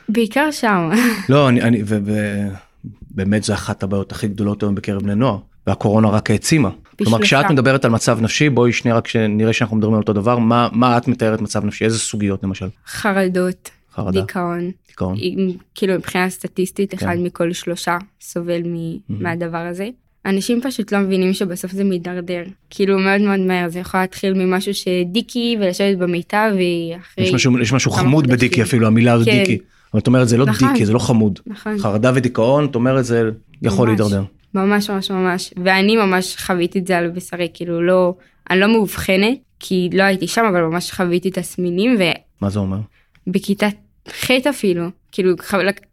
בעיקר 0.08 0.50
שם. 0.50 0.90
לא, 1.28 1.48
אני, 1.48 1.62
אני, 1.62 1.82
ובאמת 1.84 3.42
זה 3.44 3.54
אחת 3.54 3.82
הבעיות 3.82 4.12
הכי 4.12 4.28
גדולות 4.28 4.62
היום 4.62 4.74
בקרב 4.74 5.02
בני 5.02 5.14
נוער, 5.14 5.38
והקורונה 5.68 6.08
רק 6.08 6.30
העצימה. 6.30 6.70
כלומר, 6.98 7.22
כשאת 7.22 7.50
מדברת 7.50 7.84
על 7.84 7.90
מצב 7.90 8.18
נפשי, 8.20 8.50
בואי 8.50 8.72
שנייה 8.72 8.96
רק 8.96 9.08
שנראה 9.08 9.52
שאנחנו 9.52 9.76
מדברים 9.76 9.94
על 9.94 10.00
אותו 10.00 10.12
דבר, 10.12 10.38
מה, 10.38 10.68
מה 10.72 10.98
את 10.98 11.08
מתארת 11.08 11.40
מצב 11.40 11.64
נפשי, 11.64 11.84
איזה 11.84 11.98
סוגיות 11.98 12.44
למשל? 12.44 12.66
חרדות, 12.86 13.70
חרדה, 13.94 14.20
דיכאון. 14.20 14.70
דיכאון. 14.88 15.14
עם- 15.18 15.50
כאילו 15.74 15.94
מבחינה 15.94 16.30
סטטיסטית, 16.30 16.94
אחד 16.94 17.06
כן. 17.06 17.22
מכל 17.22 17.52
שלושה 17.52 17.96
סובל 18.20 18.60
מ- 18.64 18.96
מהדבר 19.08 19.58
הזה. 19.58 19.88
אנשים 20.26 20.60
פשוט 20.62 20.92
לא 20.92 20.98
מבינים 20.98 21.32
שבסוף 21.32 21.72
זה 21.72 21.84
מידרדר. 21.84 22.42
כאילו 22.70 22.98
מאוד 22.98 23.20
מאוד 23.20 23.40
מהר, 23.40 23.68
זה 23.68 23.78
יכול 23.78 24.00
להתחיל 24.00 24.34
ממשהו 24.34 24.74
שדיקי 24.74 25.56
ולשבת 25.60 25.98
במיטה, 25.98 26.48
ואחרי... 26.52 27.24
יש 27.24 27.34
משהו, 27.34 27.58
יש 27.58 27.72
משהו 27.72 27.90
חמוד 27.90 28.24
חודשים. 28.24 28.36
בדיקי 28.36 28.62
אפילו, 28.62 28.86
המילה 28.86 29.16
כן. 29.24 29.38
דיקי. 29.38 29.58
אבל 29.92 30.00
את 30.00 30.06
אומרת 30.06 30.28
זה 30.28 30.36
לא 30.36 30.46
נכון. 30.46 30.68
דיקי, 30.72 30.86
זה 30.86 30.92
לא 30.92 30.98
חמוד. 30.98 31.38
נכון. 31.46 31.78
חרדה 31.78 32.12
ודיכאון, 32.14 32.64
את 32.64 32.74
אומרת 32.74 33.04
זה 33.04 33.30
יכול 33.62 33.88
ממש. 33.88 34.00
להידרדר. 34.00 34.22
ממש 34.54 34.90
ממש 34.90 35.10
ממש 35.10 35.54
ואני 35.64 35.96
ממש 35.96 36.36
חוויתי 36.36 36.78
את 36.78 36.86
זה 36.86 36.98
על 36.98 37.10
בשרי 37.10 37.48
כאילו 37.54 37.82
לא 37.82 38.14
אני 38.50 38.60
לא 38.60 38.66
מאובחנת 38.66 39.38
כי 39.60 39.90
לא 39.92 40.02
הייתי 40.02 40.28
שם 40.28 40.44
אבל 40.44 40.60
ממש 40.60 40.92
חוויתי 40.92 41.30
תסמינים 41.30 41.96
מה 42.40 42.50
זה 42.50 42.58
אומר? 42.58 42.78
ובכיתה 43.26 43.68
ח' 44.08 44.30
אפילו 44.30 44.88
כאילו 45.12 45.34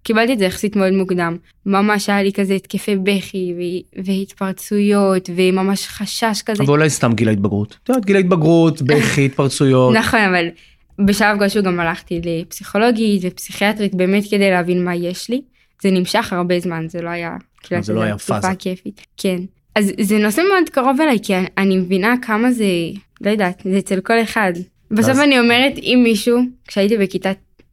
קיבלתי 0.04 0.34
את 0.34 0.40
זה 0.40 0.46
יחסית 0.46 0.76
מאוד 0.76 0.94
מוקדם 0.94 1.38
ממש 1.66 2.10
היה 2.10 2.24
לי 2.24 2.34
כזה 2.34 2.54
התקפי 2.54 2.96
בכי 2.96 3.54
ו- 3.58 4.04
והתפרצויות 4.06 5.30
וממש 5.36 5.88
חשש 5.88 6.42
כזה 6.46 6.64
אבל 6.64 6.72
אולי 6.72 6.90
סתם 6.90 7.14
גיל 7.14 7.28
ההתבגרות. 7.28 7.78
את 7.84 7.90
יודעת, 7.90 8.06
גיל 8.06 8.16
ההתבגרות, 8.16 8.82
בכי, 8.82 9.26
התפרצויות. 9.26 9.96
נכון 9.96 10.20
אבל 10.20 10.46
בשלב 11.06 11.40
כלשהו 11.40 11.64
גם 11.64 11.80
הלכתי 11.80 12.22
לפסיכולוגית 12.24 13.22
ופסיכיאטרית 13.26 13.96
באמת 13.96 14.24
כדי 14.32 14.50
להבין 14.50 14.86
מה 14.86 14.96
יש 14.96 15.30
לי 15.30 15.42
זה 15.82 15.92
נמשך 15.92 16.34
הרבה 16.34 16.60
זמן 16.60 16.86
זה 16.90 17.02
לא 17.02 17.10
היה 17.10 17.36
כאילו, 17.64 17.84
זה 17.84 17.94
לא 17.94 18.02
היה 18.02 18.18
פאזה. 18.18 18.48
כיפית 18.60 19.02
כן 19.18 19.38
אז 19.76 19.92
זה 20.02 20.18
נושא 20.18 20.42
מאוד 20.54 20.70
קרוב 20.70 21.02
אליי 21.02 21.18
כי 21.24 21.36
אני- 21.36 21.48
אני 21.58 21.78
מבינה 21.78 22.16
כמה 22.22 22.52
זה 22.52 22.66
לא 23.22 23.30
יודעת 23.30 23.62
זה 23.72 23.78
אצל 23.78 24.00
כל 24.00 24.22
אחד 24.24 24.54
בסוף 24.92 25.08
ואז- 25.08 25.20
אני 25.20 25.40
אומרת 25.40 25.74
אם 25.78 26.00
מישהו 26.04 26.38
כשהייתי 26.68 26.98
בכיתה 26.98 27.32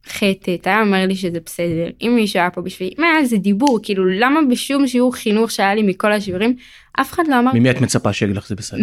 ח' 0.09 0.23
ט' 0.41 0.67
היה 0.67 0.81
אומר 0.81 1.05
לי 1.07 1.15
שזה 1.15 1.37
בסדר 1.45 1.89
אם 2.01 2.11
מישהו 2.15 2.39
היה 2.39 2.49
פה 2.49 2.61
בשבילי 2.61 2.93
מה 2.97 3.25
זה 3.25 3.37
דיבור 3.37 3.79
כאילו 3.83 4.05
למה 4.05 4.39
בשום 4.49 4.87
שיעור 4.87 5.15
חינוך 5.15 5.51
שהיה 5.51 5.75
לי 5.75 5.81
מכל 5.83 6.11
השיעורים 6.11 6.55
אף 7.01 7.11
אחד 7.13 7.23
לא 7.29 7.39
אמר 7.39 7.51
ממי 7.53 7.71
את 7.71 7.81
מצפה 7.81 8.13
שיגיד 8.13 8.35
לך 8.35 8.47
זה 8.47 8.55
בסדר? 8.55 8.79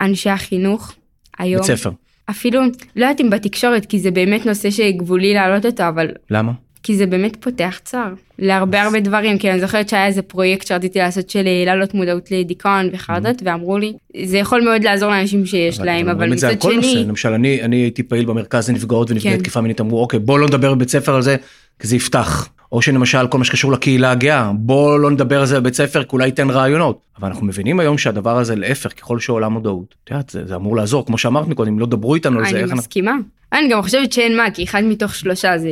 מאנשי 0.00 0.30
החינוך 0.30 0.94
היום 1.38 1.62
בית 1.66 1.76
ספר. 1.76 1.90
אפילו 2.30 2.60
לא 2.96 3.04
יודעת 3.06 3.20
אם 3.20 3.30
בתקשורת 3.30 3.86
כי 3.86 3.98
זה 3.98 4.10
באמת 4.10 4.46
נושא 4.46 4.70
שגבולי 4.70 5.34
להעלות 5.34 5.66
אותו 5.66 5.88
אבל 5.88 6.06
למה? 6.30 6.52
כי 6.86 6.96
זה 6.96 7.06
באמת 7.06 7.36
פותח 7.40 7.80
צוהר 7.84 8.12
להרבה 8.38 8.82
הרבה 8.82 9.00
דברים 9.00 9.38
כי 9.38 9.50
אני 9.50 9.60
זוכרת 9.60 9.88
שהיה 9.88 10.06
איזה 10.06 10.22
פרויקט 10.22 10.66
שרציתי 10.66 10.98
לעשות 10.98 11.30
של 11.30 11.46
אה, 11.46 11.62
להעלות 11.66 11.94
מודעות 11.94 12.30
לדיכאון 12.30 12.88
וחרדות 12.92 13.42
ואמרו 13.44 13.78
לי 13.78 13.92
זה 14.24 14.38
יכול 14.38 14.64
מאוד 14.64 14.84
לעזור 14.84 15.10
לאנשים 15.10 15.46
שיש 15.46 15.80
להם 15.80 16.08
אבל 16.08 16.32
מצד. 16.32 16.62
שני 16.62 17.04
למשל 17.04 17.28
אני 17.28 17.62
אני 17.62 17.76
הייתי 17.76 18.02
פעיל 18.02 18.24
במרכז 18.24 18.70
לנפגעות 18.70 19.10
ונפגעי 19.10 19.32
כן. 19.32 19.38
תקיפה 19.38 19.60
מינית 19.60 19.80
אמרו 19.80 20.00
אוקיי 20.00 20.18
בוא 20.18 20.38
לא 20.38 20.46
נדבר 20.46 20.74
בבית 20.74 20.88
ספר 20.88 21.14
על 21.14 21.22
זה 21.22 21.36
כי 21.78 21.88
זה 21.88 21.96
יפתח. 21.96 22.48
או 22.72 22.82
שלמשל 22.82 23.26
כל 23.26 23.38
מה 23.38 23.44
שקשור 23.44 23.72
לקהילה 23.72 24.10
הגאה 24.10 24.50
בוא 24.54 24.98
לא 24.98 25.10
נדבר 25.10 25.40
על 25.40 25.46
זה 25.46 25.60
בבית 25.60 25.74
ספר 25.74 26.02
כי 26.02 26.08
אולי 26.12 26.26
ייתן 26.26 26.50
רעיונות. 26.50 27.00
אבל 27.20 27.28
אנחנו 27.28 27.46
מבינים 27.46 27.80
היום 27.80 27.98
שהדבר 27.98 28.38
הזה 28.38 28.56
להפך 28.56 29.00
ככל 29.00 29.18
שעולה 29.20 29.48
מודעות. 29.48 29.94
את 30.04 30.10
יודעת, 30.10 30.30
זה, 30.30 30.46
זה 30.46 30.56
אמור 30.56 30.76
לעזור 30.76 31.06
כמו 31.06 31.18
שאמרת 31.18 31.48
מקודם 31.48 31.78
לא 31.78 31.86
דברו 31.86 32.14
איתנו 32.14 32.38
על 32.38 32.44
זה 32.44 32.50
אני 32.50 32.62
אנחנו. 32.62 32.76
מסכימה 32.76 33.12
אני 33.52 33.68
גם 33.68 33.82
חושבת 33.82 34.12
שאין 34.12 34.36
מה 34.36 34.50
כי 34.50 34.64
אחד 34.64 34.82
מתוך 34.84 35.14
שלושה 35.14 35.58
זה 35.58 35.68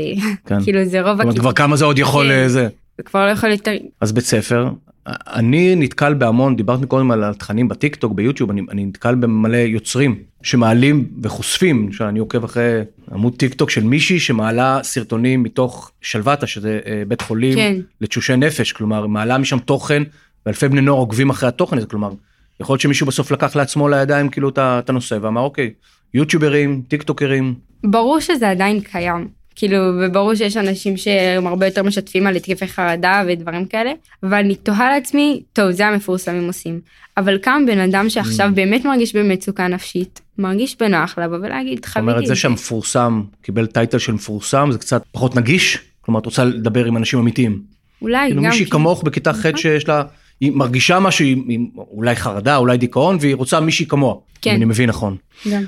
כן. 0.47 0.61
כאילו 0.65 0.85
זה 0.85 1.03
רוב 1.03 1.21
הכיתה 1.21 1.41
כבר 1.41 1.53
כמה 1.53 1.77
זה 1.77 1.85
עוד 1.85 1.99
יכול 1.99 2.27
כן. 2.27 2.33
אה, 2.33 2.49
זה. 2.49 2.69
זה 2.97 3.03
כבר 3.03 3.27
לא 3.27 3.31
יכול 3.31 3.51
יותר 3.51 3.73
אז 4.01 4.13
בית 4.13 4.25
ספר 4.25 4.69
אני 5.07 5.77
נתקל 5.77 6.15
בהמון 6.15 6.57
דיברת 6.57 6.81
מקודם 6.81 7.11
על 7.11 7.25
התכנים 7.25 7.69
בטיק 7.69 7.97
טוק 7.97 8.13
ביוטיוב 8.13 8.51
אני, 8.51 8.63
אני 8.71 8.85
נתקל 8.87 9.15
במלא 9.15 9.57
יוצרים 9.57 10.19
שמעלים 10.43 11.09
וחושפים 11.23 11.93
שאני 11.93 12.19
עוקב 12.19 12.45
אחרי 12.45 12.81
עמוד 13.13 13.37
טיק 13.37 13.55
טוק 13.55 13.71
של 13.71 13.85
מישהי 13.85 14.21
שמעלה 14.21 14.81
סרטונים 14.83 15.43
מתוך 15.43 15.91
שלוותה 16.01 16.47
שזה 16.47 16.81
אה, 16.87 17.03
בית 17.09 17.21
חולים 17.21 17.55
כן. 17.55 17.77
לתשושי 18.01 18.37
נפש 18.37 18.73
כלומר 18.73 19.07
מעלה 19.07 19.39
משם 19.39 19.59
תוכן 19.59 20.03
ואלפי 20.47 20.69
בני 20.69 20.81
נוער 20.81 20.99
עוקבים 20.99 21.31
אחרי 21.31 21.49
התוכן 21.49 21.79
הזה 21.79 21.87
כלומר 21.87 22.13
יכול 22.61 22.75
להיות 22.75 22.81
שמישהו 22.81 23.07
בסוף 23.07 23.31
לקח 23.31 23.57
לעצמו 23.57 23.89
לידיים 23.89 24.29
כאילו 24.29 24.49
את 24.59 24.89
הנושא 24.91 25.19
ואמר 25.23 25.41
אוקיי 25.41 25.71
יוטיוברים 26.15 26.83
טיק 26.89 27.03
טוקרים 27.03 27.55
ברור 27.85 28.21
שזה 28.21 28.51
עדיין 28.51 28.81
קיים. 28.81 29.29
כאילו, 29.57 29.77
וברור 30.01 30.35
שיש 30.35 30.57
אנשים 30.57 30.97
שהם 30.97 31.47
הרבה 31.47 31.67
יותר 31.67 31.83
משתפים 31.83 32.27
על 32.27 32.37
התקפי 32.37 32.67
חרדה 32.67 33.23
ודברים 33.29 33.65
כאלה, 33.67 33.93
אבל 34.23 34.35
אני 34.35 34.55
תוהה 34.55 34.91
לעצמי, 34.91 35.43
טוב, 35.53 35.71
זה 35.71 35.87
המפורסמים 35.87 36.47
עושים. 36.47 36.81
אבל 37.17 37.39
כמה 37.43 37.59
בן 37.67 37.79
אדם 37.79 38.11
שעכשיו 38.11 38.49
Mm. 38.49 38.55
באמת 38.55 38.85
מרגיש 38.85 39.17
במצוקה 39.17 39.69
נפשית, 39.69 40.21
מרגיש 40.39 40.77
בנוח 40.81 41.19
לבוא 41.19 41.37
ולהגיד, 41.37 41.77
זאת 41.79 41.87
חוויתי 41.87 42.01
אומרת 42.11 42.27
זה 42.27 42.35
שהמפורסם 42.37 43.23
קיבל 43.43 43.67
טייטל 43.67 43.99
של 43.99 44.13
מפורסם 44.13 44.69
זה 44.73 44.79
קצת 44.79 45.03
פחות 45.13 45.37
נגיש 45.37 45.79
כלומר 46.01 46.21
את 46.21 46.27
רוצה 46.27 46.45
לדבר 46.45 46.85
עם 46.85 46.97
אנשים 46.97 47.19
אמיתיים. 47.19 47.61
אולי 48.03 48.29
כאילו 48.29 48.43
גם... 48.43 48.49
מישהי 48.51 48.65
כי- 48.65 48.71
כמוך 48.71 49.03
בכיתה 49.03 49.33
ח' 49.33 49.47
נכון. 49.47 49.57
שיש 49.57 49.89
לה, 49.89 50.03
היא 50.41 50.53
מרגישה 50.53 51.01
משהו, 51.01 51.25
היא, 51.25 51.37
היא 51.49 51.59
אולי 51.91 52.17
חרדה, 52.17 52.57
אולי 52.57 52.77
דיכאון, 52.79 53.17
והיא 53.21 53.35
רוצה 53.35 53.61
מישהי 53.61 53.87
כמוה. 53.87 54.15
כן. 54.43 54.51
אם 54.51 54.57
אני 54.57 54.65
מבין 54.65 54.89
נכון. 54.89 55.17
גם. 55.51 55.63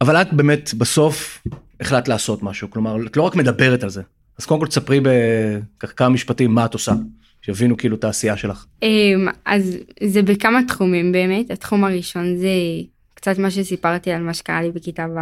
אבל 0.00 0.16
את 0.16 0.32
באמת 0.32 0.70
בסוף 0.78 1.42
החלטת 1.80 2.08
לעשות 2.08 2.42
משהו, 2.42 2.70
כלומר 2.70 3.06
את 3.06 3.16
לא 3.16 3.22
רק 3.22 3.36
מדברת 3.36 3.82
על 3.82 3.90
זה. 3.90 4.02
אז 4.38 4.46
קודם 4.46 4.60
כל 4.60 4.66
תספרי 4.66 5.00
בכמה 5.00 6.08
משפטים 6.08 6.50
מה 6.50 6.64
את 6.64 6.74
עושה, 6.74 6.92
שיבינו 7.42 7.76
כאילו 7.76 7.96
את 7.96 8.04
העשייה 8.04 8.36
שלך. 8.36 8.64
אמ, 8.82 9.28
אז 9.44 9.76
זה 10.02 10.22
בכמה 10.22 10.60
תחומים 10.68 11.12
באמת, 11.12 11.50
התחום 11.50 11.84
הראשון 11.84 12.36
זה 12.36 12.48
קצת 13.14 13.38
מה 13.38 13.50
שסיפרתי 13.50 14.10
על 14.10 14.22
מה 14.22 14.34
שקרה 14.34 14.62
לי 14.62 14.70
בכיתה 14.70 15.06
ו', 15.14 15.18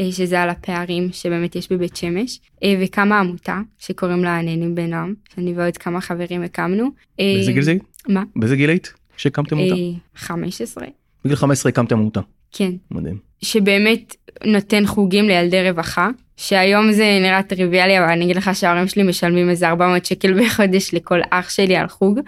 אה, 0.00 0.12
שזה 0.12 0.40
על 0.40 0.50
הפערים 0.50 1.08
שבאמת 1.12 1.56
יש 1.56 1.72
בבית 1.72 1.96
שמש, 1.96 2.40
אה, 2.62 2.74
וקמה 2.80 3.20
עמותה 3.20 3.60
שקוראים 3.78 4.24
לה 4.24 4.38
הנהנים 4.38 4.74
בנועם, 4.74 5.14
שאני 5.34 5.52
ועוד 5.56 5.76
כמה 5.76 6.00
חברים 6.00 6.42
הקמנו. 6.42 6.84
אה, 7.20 7.32
באיזה 7.36 7.52
גיל 7.52 7.62
זה? 7.62 7.74
מה? 8.08 8.22
באיזה 8.36 8.56
גיל 8.56 8.70
היית? 8.70 8.92
שהקמתם 9.16 9.58
עמותה? 9.58 9.74
אה, 9.74 9.90
15, 10.16 10.84
בגיל 11.24 11.36
15 11.36 11.70
הקמתם 11.70 11.98
עמותה. 11.98 12.20
כן. 12.56 12.70
מדהים. 12.90 13.16
שבאמת 13.42 14.16
נותן 14.44 14.86
חוגים 14.86 15.28
לילדי 15.28 15.70
רווחה, 15.70 16.08
שהיום 16.36 16.92
זה 16.92 17.18
נראה 17.22 17.42
טריוויאלי, 17.42 17.98
אבל 17.98 18.08
אני 18.08 18.24
אגיד 18.24 18.36
לך 18.36 18.50
שההורים 18.54 18.88
שלי 18.88 19.02
משלמים 19.02 19.50
איזה 19.50 19.68
400 19.68 20.04
שקל 20.04 20.44
בחודש 20.44 20.94
לכל 20.94 21.20
אח 21.30 21.50
שלי 21.50 21.76
על 21.76 21.88
חוג, 21.88 22.20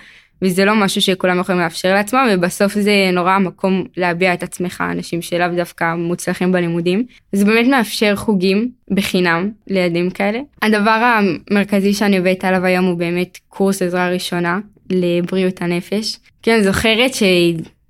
וזה 0.42 0.64
לא 0.64 0.74
משהו 0.74 1.02
שכולם 1.02 1.38
יכולים 1.38 1.60
לאפשר 1.60 1.94
לעצמם, 1.94 2.28
ובסוף 2.32 2.74
זה 2.74 3.10
נורא 3.12 3.30
המקום 3.30 3.84
להביע 3.96 4.34
את 4.34 4.42
עצמך, 4.42 4.84
אנשים 4.92 5.22
שלאו 5.22 5.48
דווקא 5.56 5.94
מוצלחים 5.94 6.52
בלימודים. 6.52 7.04
זה 7.32 7.44
באמת 7.44 7.66
מאפשר 7.66 8.16
חוגים 8.16 8.70
בחינם 8.90 9.50
לילדים 9.66 10.10
כאלה. 10.10 10.40
הדבר 10.62 11.18
המרכזי 11.50 11.92
שאני 11.92 12.18
עובדת 12.18 12.44
עליו 12.44 12.64
היום 12.64 12.84
הוא 12.84 12.98
באמת 12.98 13.38
קורס 13.48 13.82
עזרה 13.82 14.08
ראשונה 14.08 14.58
לבריאות 14.90 15.62
הנפש. 15.62 16.16
אני 16.48 16.64
זוכרת 16.64 17.14
ש... 17.14 17.22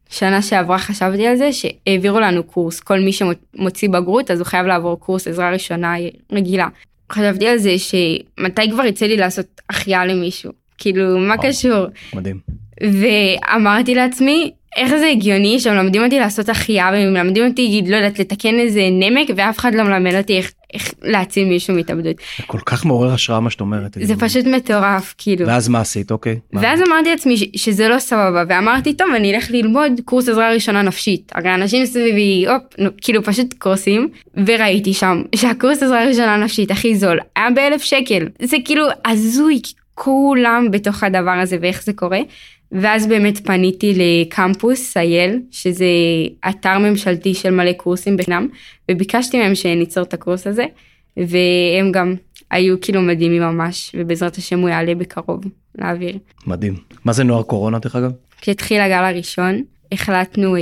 שנה 0.09 0.43
שעברה 0.43 0.79
חשבתי 0.79 1.27
על 1.27 1.37
זה 1.37 1.51
שהעבירו 1.53 2.21
לנו 2.21 2.43
קורס 2.43 2.81
כל 2.81 3.01
מי 3.01 3.11
שמוציא 3.13 3.89
בגרות 3.89 4.31
אז 4.31 4.41
הוא 4.41 4.47
חייב 4.47 4.67
לעבור 4.67 5.01
קורס 5.01 5.29
עזרה 5.29 5.51
ראשונה 5.51 5.95
רגילה. 6.33 6.69
חשבתי 7.13 7.49
על 7.49 7.59
זה 7.59 7.75
שמתי 7.79 8.71
כבר 8.71 8.85
יצא 8.85 9.07
לי 9.07 9.17
לעשות 9.17 9.47
החייאה 9.71 10.07
למישהו 10.07 10.53
כאילו 10.79 11.19
מה 11.19 11.35
וואו. 11.35 11.49
קשור 11.49 11.87
מדהים. 12.15 12.41
ואמרתי 12.81 13.95
לעצמי 13.95 14.53
איך 14.77 14.97
זה 14.97 15.07
הגיוני 15.07 15.61
שמלמדים 15.61 16.05
אותי 16.05 16.19
לעשות 16.19 16.49
החייאה 16.49 16.91
ומלמדים 16.95 17.47
אותי 17.47 17.83
לא 17.87 17.97
יודעת 17.97 18.19
לתקן 18.19 18.55
איזה 18.59 18.89
נמק 18.93 19.29
ואף 19.37 19.59
אחד 19.59 19.75
לא 19.75 19.83
מלמד 19.83 20.15
אותי 20.15 20.37
איך, 20.37 20.53
איך 20.75 20.95
להציל 21.03 21.49
מישהו 21.49 21.75
מהתאבדות 21.75 22.17
זה 22.39 22.43
כל 22.47 22.59
כך 22.67 22.87
מעורר 22.87 23.13
השראה 23.13 23.41
מה 23.41 23.51
שאת 23.51 23.61
אומרת. 23.61 23.97
זה 24.01 24.17
פשוט 24.17 24.47
מטורף 24.47 25.15
כאילו. 25.19 25.47
ואז 25.47 25.69
מה 25.69 25.81
עשית 25.81 26.11
אוקיי? 26.11 26.39
מה? 26.53 26.61
ואז 26.63 26.81
אמרתי 26.89 27.11
לעצמי 27.11 27.37
ש- 27.37 27.45
שזה 27.57 27.89
לא 27.89 27.99
סבבה 27.99 28.45
ואמרתי 28.49 28.95
טוב 28.95 29.09
אני 29.17 29.35
אלך 29.35 29.51
ללמוד 29.51 29.93
קורס 30.05 30.29
עזרה 30.29 30.53
ראשונה 30.53 30.83
נפשית 30.83 31.33
הרי 31.35 31.55
אנשים 31.55 31.87
סביבי 31.87 32.45
הופ 32.49 32.63
נו, 32.79 32.91
כאילו 33.01 33.23
פשוט 33.25 33.55
קורסים 33.59 34.09
וראיתי 34.47 34.95
שם 34.95 35.23
שהקורס 35.35 35.83
עזרה 35.83 36.05
ראשונה 36.05 36.37
נפשית 36.37 36.71
הכי 36.71 36.97
זול 36.97 37.19
היה 37.37 37.51
באלף 37.51 37.83
שקל 37.83 38.29
זה 38.43 38.57
כאילו 38.65 38.87
הזוי 39.07 39.61
כולם 39.95 40.69
בתוך 40.71 41.03
הדבר 41.03 41.31
הזה 41.31 41.57
ואיך 41.61 41.83
זה 41.83 41.93
קורה. 41.93 42.21
ואז 42.73 43.07
באמת 43.07 43.47
פניתי 43.47 43.95
לקמפוס 43.97 44.97
אייל 44.97 45.41
שזה 45.51 45.87
אתר 46.49 46.79
ממשלתי 46.79 47.35
של 47.35 47.51
מלא 47.51 47.73
קורסים 47.73 48.17
בחינם 48.17 48.49
וביקשתי 48.91 49.39
מהם 49.39 49.55
שניצור 49.55 50.03
את 50.03 50.15
הקורס 50.15 50.47
הזה 50.47 50.65
והם 51.17 51.93
גם 51.93 52.15
היו 52.51 52.81
כאילו 52.81 53.03
מדהימים 53.03 53.43
ממש 53.43 53.93
ובעזרת 53.99 54.37
השם 54.37 54.61
הוא 54.61 54.69
יעלה 54.69 54.95
בקרוב 54.95 55.45
לאוויר. 55.79 56.19
מדהים. 56.47 56.75
מה 57.05 57.13
זה 57.13 57.25
נוער 57.25 57.43
קורונה 57.43 57.79
דרך 57.79 57.97
אגב? 57.97 58.11
כשהתחיל 58.41 58.81
הגל 58.81 59.05
הראשון 59.05 59.63
החלטנו 59.93 60.57
אה, 60.57 60.61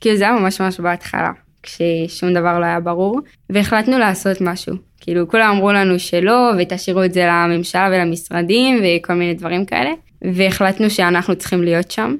כאילו 0.00 0.16
זה 0.16 0.24
היה 0.24 0.32
ממש 0.32 0.60
ממש 0.60 0.80
בהתחלה 0.80 1.32
כששום 1.62 2.34
דבר 2.34 2.58
לא 2.58 2.64
היה 2.64 2.80
ברור, 2.80 3.20
והחלטנו 3.50 3.98
לעשות 3.98 4.40
משהו. 4.40 4.76
כאילו 5.00 5.28
כולם 5.28 5.50
אמרו 5.50 5.72
לנו 5.72 5.98
שלא, 5.98 6.50
ותשאירו 6.58 7.04
את 7.04 7.12
זה 7.12 7.26
לממשלה 7.26 7.88
ולמשרדים 7.92 8.80
וכל 8.82 9.14
מיני 9.14 9.34
דברים 9.34 9.64
כאלה, 9.64 9.90
והחלטנו 10.22 10.90
שאנחנו 10.90 11.36
צריכים 11.36 11.62
להיות 11.62 11.90
שם. 11.90 12.16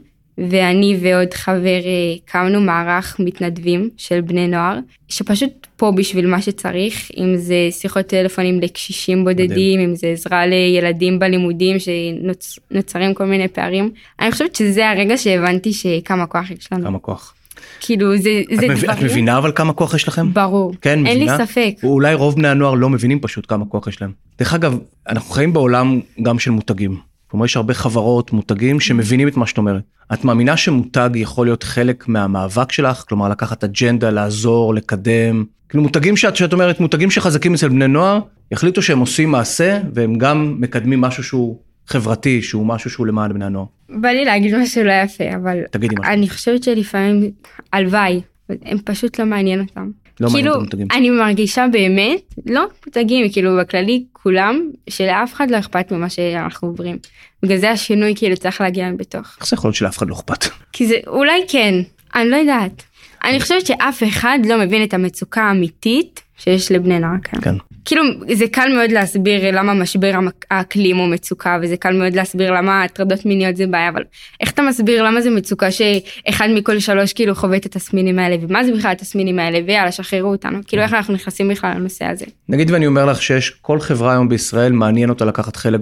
ואני 0.51 0.97
ועוד 1.03 1.35
חבר 1.35 1.81
אה, 1.85 2.15
הקמנו 2.25 2.61
מערך 2.61 3.17
מתנדבים 3.19 3.91
של 3.97 4.21
בני 4.21 4.49
נוער, 4.49 4.79
שפשוט 5.09 5.67
פה 5.77 5.93
בשביל 5.97 6.27
מה 6.27 6.43
שצריך, 6.43 7.11
אם 7.17 7.37
זה 7.37 7.69
שיחות 7.71 8.07
טלפונים 8.07 8.61
לקשישים 8.61 9.25
בודדים, 9.25 9.51
מדהים. 9.51 9.81
אם 9.81 9.95
זה 9.95 10.07
עזרה 10.07 10.47
לילדים 10.47 11.19
בלימודים 11.19 11.77
שנוצרים 11.79 13.15
כל 13.15 13.25
מיני 13.25 13.49
פערים. 13.49 13.91
אני 14.21 14.33
חושבת 14.33 14.55
שזה 14.55 14.91
הרגע 14.91 15.17
שהבנתי 15.17 15.73
שכמה 15.73 16.27
כוח 16.27 16.51
יש 16.51 16.69
לנו. 16.73 16.85
כמה 16.85 16.99
כוח. 16.99 17.35
כאילו 17.81 18.17
זה, 18.17 18.43
זה 18.51 18.67
את 18.67 18.71
דברים. 18.71 18.91
את 18.91 19.03
מבינה 19.03 19.39
אבל 19.39 19.53
כמה 19.55 19.73
כוח 19.73 19.95
יש 19.95 20.09
לכם? 20.09 20.33
ברור. 20.33 20.73
כן, 20.81 21.07
אין 21.07 21.17
מבינה? 21.17 21.37
לי 21.37 21.47
ספק. 21.47 21.75
אולי 21.83 22.15
רוב 22.15 22.37
בני 22.37 22.49
הנוער 22.49 22.75
לא 22.75 22.89
מבינים 22.89 23.21
פשוט 23.21 23.45
כמה 23.49 23.65
כוח 23.65 23.87
יש 23.87 24.03
להם. 24.03 24.13
דרך 24.39 24.55
אגב, 24.55 24.79
אנחנו 25.09 25.31
חיים 25.31 25.53
בעולם 25.53 26.01
גם 26.23 26.39
של 26.39 26.51
מותגים. 26.51 27.08
כלומר 27.31 27.45
יש 27.45 27.57
הרבה 27.57 27.75
חברות 27.75 28.33
מותגים 28.33 28.81
שמבינים 28.81 29.29
את 29.29 29.37
מה 29.37 29.47
שאת 29.47 29.59
אומרת. 29.59 29.83
את 30.13 30.25
מאמינה 30.25 30.57
שמותג 30.57 31.11
יכול 31.15 31.47
להיות 31.47 31.63
חלק 31.63 32.09
מהמאבק 32.09 32.73
שלך 32.73 33.05
כלומר 33.09 33.29
לקחת 33.29 33.65
אג'נדה 33.65 34.11
לעזור 34.11 34.75
לקדם 34.75 35.45
כאילו 35.69 35.83
מותגים 35.83 36.17
שאת, 36.17 36.37
שאת 36.37 36.53
אומרת 36.53 36.81
מותגים 36.81 37.11
שחזקים 37.11 37.55
אצל 37.55 37.69
בני 37.69 37.89
נוער 37.89 38.21
יחליטו 38.53 38.83
שהם 38.83 38.99
עושים 38.99 39.31
מעשה 39.31 39.81
והם 39.95 40.19
גם 40.19 40.57
מקדמים 40.59 41.01
משהו 41.01 41.25
שהוא 41.25 41.59
חברתי 41.87 42.43
שהוא 42.43 42.67
משהו 42.67 42.91
שהוא 42.91 43.07
למען 43.07 43.33
בני 43.33 43.45
הנוער. 43.45 43.67
בא 43.89 44.09
לי 44.09 44.25
להגיד 44.25 44.57
משהו 44.57 44.85
לא 44.85 44.93
יפה 44.93 45.25
אבל 45.35 45.59
תגידי 45.71 45.95
משהו. 45.99 46.13
אני 46.13 46.29
חושבת 46.29 46.63
שלפעמים 46.63 47.31
הלוואי 47.73 48.21
הם 48.49 48.79
פשוט 48.85 49.21
לא 49.21 49.27
מעניין 49.27 49.61
אותם. 49.61 49.91
לא 50.21 50.29
כאילו. 50.29 50.55
אני 50.93 51.11
מרגישה 51.11 51.67
באמת, 51.73 52.35
לא 52.47 52.67
מותגים, 52.87 53.33
כאילו 53.33 53.57
בכללי 53.61 54.05
כולם, 54.13 54.61
שלאף 54.91 55.35
אחד 55.35 55.51
לא 55.51 55.59
אכפת 55.59 55.93
ממה 55.93 56.09
שאנחנו 56.09 56.69
עוברים. 56.69 56.99
בגלל 57.43 57.57
זה 57.59 57.71
השינוי 57.71 58.15
כאילו 58.17 58.37
צריך 58.37 58.61
להגיע 58.61 58.91
מבתוך. 58.91 59.37
איך 59.41 59.49
זה 59.49 59.55
יכול 59.55 59.69
להיות 59.69 59.77
שלאף 59.77 59.99
אחד 59.99 60.09
לא 60.09 60.15
אכפת? 60.15 60.45
כי 60.73 60.87
זה 60.87 60.97
אולי 61.07 61.45
כן, 61.49 61.75
אני 62.15 62.31
לא 62.31 62.37
יודעת. 62.37 62.83
אני 63.25 63.41
חושבת 63.41 63.67
שאף 63.67 64.03
אחד 64.09 64.39
לא 64.49 64.59
מבין 64.59 64.83
את 64.83 64.95
המצוקה 64.95 65.43
האמיתית 65.43 66.23
שיש 66.39 66.73
לבני 66.73 66.99
נוער 66.99 67.19
כאן. 67.25 67.41
כן. 67.41 67.55
כאילו 67.89 68.03
זה 68.35 68.45
קל 68.49 68.69
מאוד 68.75 68.91
להסביר 68.91 69.51
למה 69.51 69.75
משבר 69.75 70.13
האקלים 70.51 70.97
הוא 70.97 71.09
מצוקה 71.09 71.59
וזה 71.63 71.77
קל 71.77 71.93
מאוד 71.93 72.15
להסביר 72.15 72.53
למה 72.53 72.83
הטרדות 72.83 73.27
מיניות 73.27 73.57
זה 73.57 73.67
בעיה 73.67 73.89
אבל 73.89 74.03
איך 74.41 74.51
אתה 74.51 74.63
מסביר 74.63 75.03
למה 75.03 75.21
זה 75.21 75.31
מצוקה 75.31 75.69
שאחד 75.71 76.49
מכל 76.55 76.79
שלוש 76.79 77.13
כאילו 77.13 77.35
חווה 77.35 77.57
את 77.57 77.67
התסמינים 77.67 78.19
האלה 78.19 78.37
ומה 78.41 78.65
זה 78.65 78.73
בכלל 78.73 78.91
התסמינים 78.91 79.39
האלה 79.39 79.59
ויאללה 79.67 79.93
שחררו 79.93 80.31
אותנו 80.31 80.59
כאילו 80.67 80.83
איך 80.83 80.95
אנחנו 80.95 81.15
נכנסים 81.15 81.49
בכלל 81.49 81.75
לנושא 81.75 82.05
הזה. 82.05 82.25
נגיד 82.49 82.71
ואני 82.71 82.87
אומר 82.87 83.05
לך 83.05 83.23
שיש 83.23 83.51
כל 83.51 83.81
חברה 83.81 84.13
היום 84.13 84.29
בישראל 84.29 84.73
מעניין 84.73 85.11
אותה 85.11 85.25
לקחת 85.25 85.57
חלק 85.57 85.81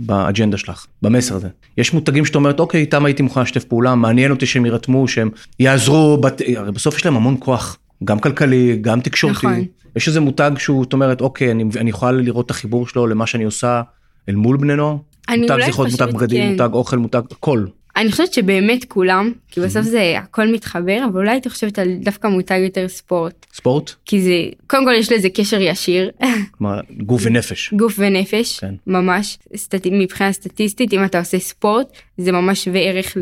באג'נדה 0.00 0.56
שלך, 0.56 0.86
במסר 1.02 1.34
הזה. 1.34 1.48
יש 1.78 1.94
מותגים 1.94 2.24
שאת 2.24 2.34
אומרת 2.34 2.60
אוקיי 2.60 2.80
איתם 2.80 3.04
הייתי 3.04 3.22
מוכן 3.22 3.40
לשתף 3.40 3.64
פעולה, 3.64 3.94
מעניין 3.94 4.30
אותי 4.30 4.46
שהם 4.46 4.64
יירתמו, 4.64 5.08
שהם 5.08 5.30
יעזרו, 5.60 6.18
בת... 6.20 6.42
הרי 6.56 6.72
בסוף 6.72 6.96
יש 6.96 7.04
להם 7.04 7.16
המון 7.16 7.36
כוח, 7.38 7.78
גם 8.04 8.18
כלכלי, 8.18 8.78
גם 8.80 9.00
תקשורתי. 9.00 9.36
נכון. 9.36 9.64
יש 9.96 10.08
איזה 10.08 10.20
מותג 10.20 10.50
שהוא, 10.58 10.84
את 10.84 10.92
אומרת 10.92 11.20
אוקיי 11.20 11.50
אני, 11.50 11.64
אני 11.76 11.90
יכולה 11.90 12.12
לראות 12.12 12.46
את 12.46 12.50
החיבור 12.50 12.86
שלו 12.86 13.06
למה 13.06 13.26
שאני 13.26 13.44
עושה 13.44 13.82
אל 14.28 14.34
מול 14.34 14.56
בני 14.56 14.76
נוער. 14.76 14.96
אני 15.28 15.38
מותג 15.40 15.58
פשוט 15.68 15.90
מותג 15.90 16.14
בגדים, 16.14 16.42
כן. 16.42 16.62
מותג 16.62 16.74
אוכל, 16.74 16.96
מותג 16.96 17.22
הכל. 17.30 17.64
אני 17.96 18.10
חושבת 18.10 18.32
שבאמת 18.32 18.84
כולם 18.84 19.32
כי 19.48 19.60
בסוף 19.60 19.82
זה 19.82 20.14
הכל 20.18 20.52
מתחבר 20.52 21.04
אבל 21.10 21.20
אולי 21.20 21.30
הייתי 21.30 21.50
חושבת 21.50 21.78
על 21.78 21.88
דווקא 22.02 22.26
מותג 22.26 22.60
יותר 22.64 22.88
ספורט 22.88 23.46
ספורט, 23.52 23.94
כי 24.04 24.22
זה 24.22 24.32
קודם 24.66 24.84
כל 24.84 24.92
יש 24.98 25.12
לזה 25.12 25.28
קשר 25.28 25.60
ישיר 25.60 26.10
כלומר 26.50 26.80
גוף 27.02 27.22
ונפש. 27.24 27.70
גוף 27.80 27.94
ונפש 27.98 28.60
כן. 28.60 28.74
ממש 28.86 29.38
סטט... 29.56 29.86
מבחינה 29.92 30.32
סטטיסטית 30.32 30.92
אם 30.92 31.04
אתה 31.04 31.18
עושה 31.18 31.38
ספורט 31.38 31.86
זה 32.18 32.32
ממש 32.32 32.64
שווה 32.64 32.80
ערך 32.80 33.16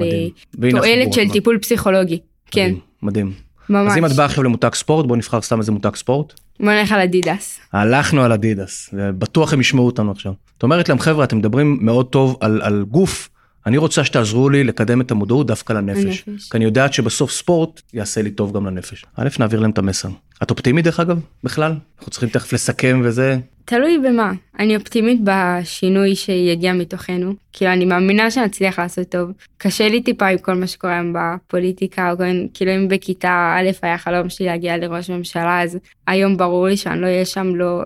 לתועלת 0.59 1.13
של 1.13 1.21
עצמו. 1.21 1.33
טיפול 1.33 1.59
פסיכולוגי. 1.59 2.19
כן, 2.51 2.63
מדהים, 2.63 2.81
מדהים. 3.03 3.46
ממש. 3.69 3.93
אז 3.93 3.99
אם 3.99 4.07
את 4.07 4.13
באה 4.13 4.27
עכשיו 4.27 4.45
למותג 4.45 4.75
ספורט 4.75 5.07
בוא 5.07 5.17
נבחר 5.17 5.41
סתם 5.43 5.59
איזה 5.59 5.73
מותג 5.73 5.95
ספורט. 5.95 6.33
בוא 6.61 6.73
נלך 6.73 6.93
על 6.93 7.01
אדידס. 7.01 7.61
הלכנו 7.73 8.23
על 8.23 8.33
אדידס, 8.33 8.91
בטוח 8.95 9.53
הם 9.53 9.61
ישמעו 9.61 9.87
אותנו 9.87 10.11
עכשיו. 10.11 10.33
את 10.59 10.63
אומרת 10.63 10.89
להם 10.89 10.99
חבר'ה 10.99 11.25
אתם 11.25 11.39
מדברים 11.39 11.79
מאוד 11.81 12.07
טוב 12.07 12.37
על, 12.41 12.61
על 12.63 12.85
גוף, 12.89 13.29
אני 13.67 13.77
רוצה 13.77 14.05
שתעזרו 14.05 14.49
לי 14.49 14.65
לקדם 14.65 15.01
את 15.01 15.11
המודעות 15.11 15.47
דווקא 15.47 15.73
לנפש. 15.73 16.29
לנפש. 16.29 16.49
כי 16.51 16.57
אני 16.57 16.65
יודעת 16.65 16.93
שבסוף 16.93 17.31
ספורט 17.31 17.83
יעשה 17.95 18.23
לי 18.23 18.31
טוב 18.31 18.57
גם 18.57 18.67
לנפש. 18.67 19.05
א' 19.17 19.29
נעביר 19.39 19.61
להם 19.61 19.71
את 19.71 19.79
המסר. 19.79 20.09
את 20.43 20.51
אופטימית 20.51 20.85
דרך 20.85 21.01
אגב 21.01 21.21
בכלל? 21.45 21.75
אנחנו 21.99 22.11
צריכים 22.11 22.29
תכף 22.29 22.53
לסכם 22.53 23.01
וזה. 23.05 23.39
תלוי 23.65 23.99
במה. 23.99 24.33
אני 24.59 24.77
אופטימית 24.77 25.21
בשינוי 25.25 26.15
שיגיע 26.15 26.73
מתוכנו. 26.73 27.35
כאילו 27.53 27.73
אני 27.73 27.85
מאמינה 27.85 28.31
שנצליח 28.31 28.79
לעשות 28.79 29.09
טוב. 29.09 29.31
קשה 29.59 29.89
לי 29.89 30.03
טיפה 30.03 30.27
עם 30.27 30.39
כל 30.39 30.55
מה 30.55 30.67
שקורה 30.67 30.95
היום 30.95 31.13
בפוליטיקה, 31.17 32.13
או 32.13 32.17
כאילו 32.55 32.75
אם 32.77 32.89
בכיתה 32.89 33.57
א' 33.59 33.71
היה 33.83 33.99
חלום 33.99 34.29
שלי 34.29 34.47
להגיע 34.47 34.77
לראש 34.77 35.11
ממשלה, 35.11 35.63
אז 35.63 35.79
היום 36.07 36.37
ברור 36.37 36.67
לי 36.67 36.77
שאני 36.77 37.01
לא 37.01 37.07
אהיה 37.07 37.25
שם 37.25 37.55
לא, 37.55 37.83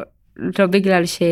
לא 0.59 0.67
בגלל 0.67 1.07
ש, 1.07 1.23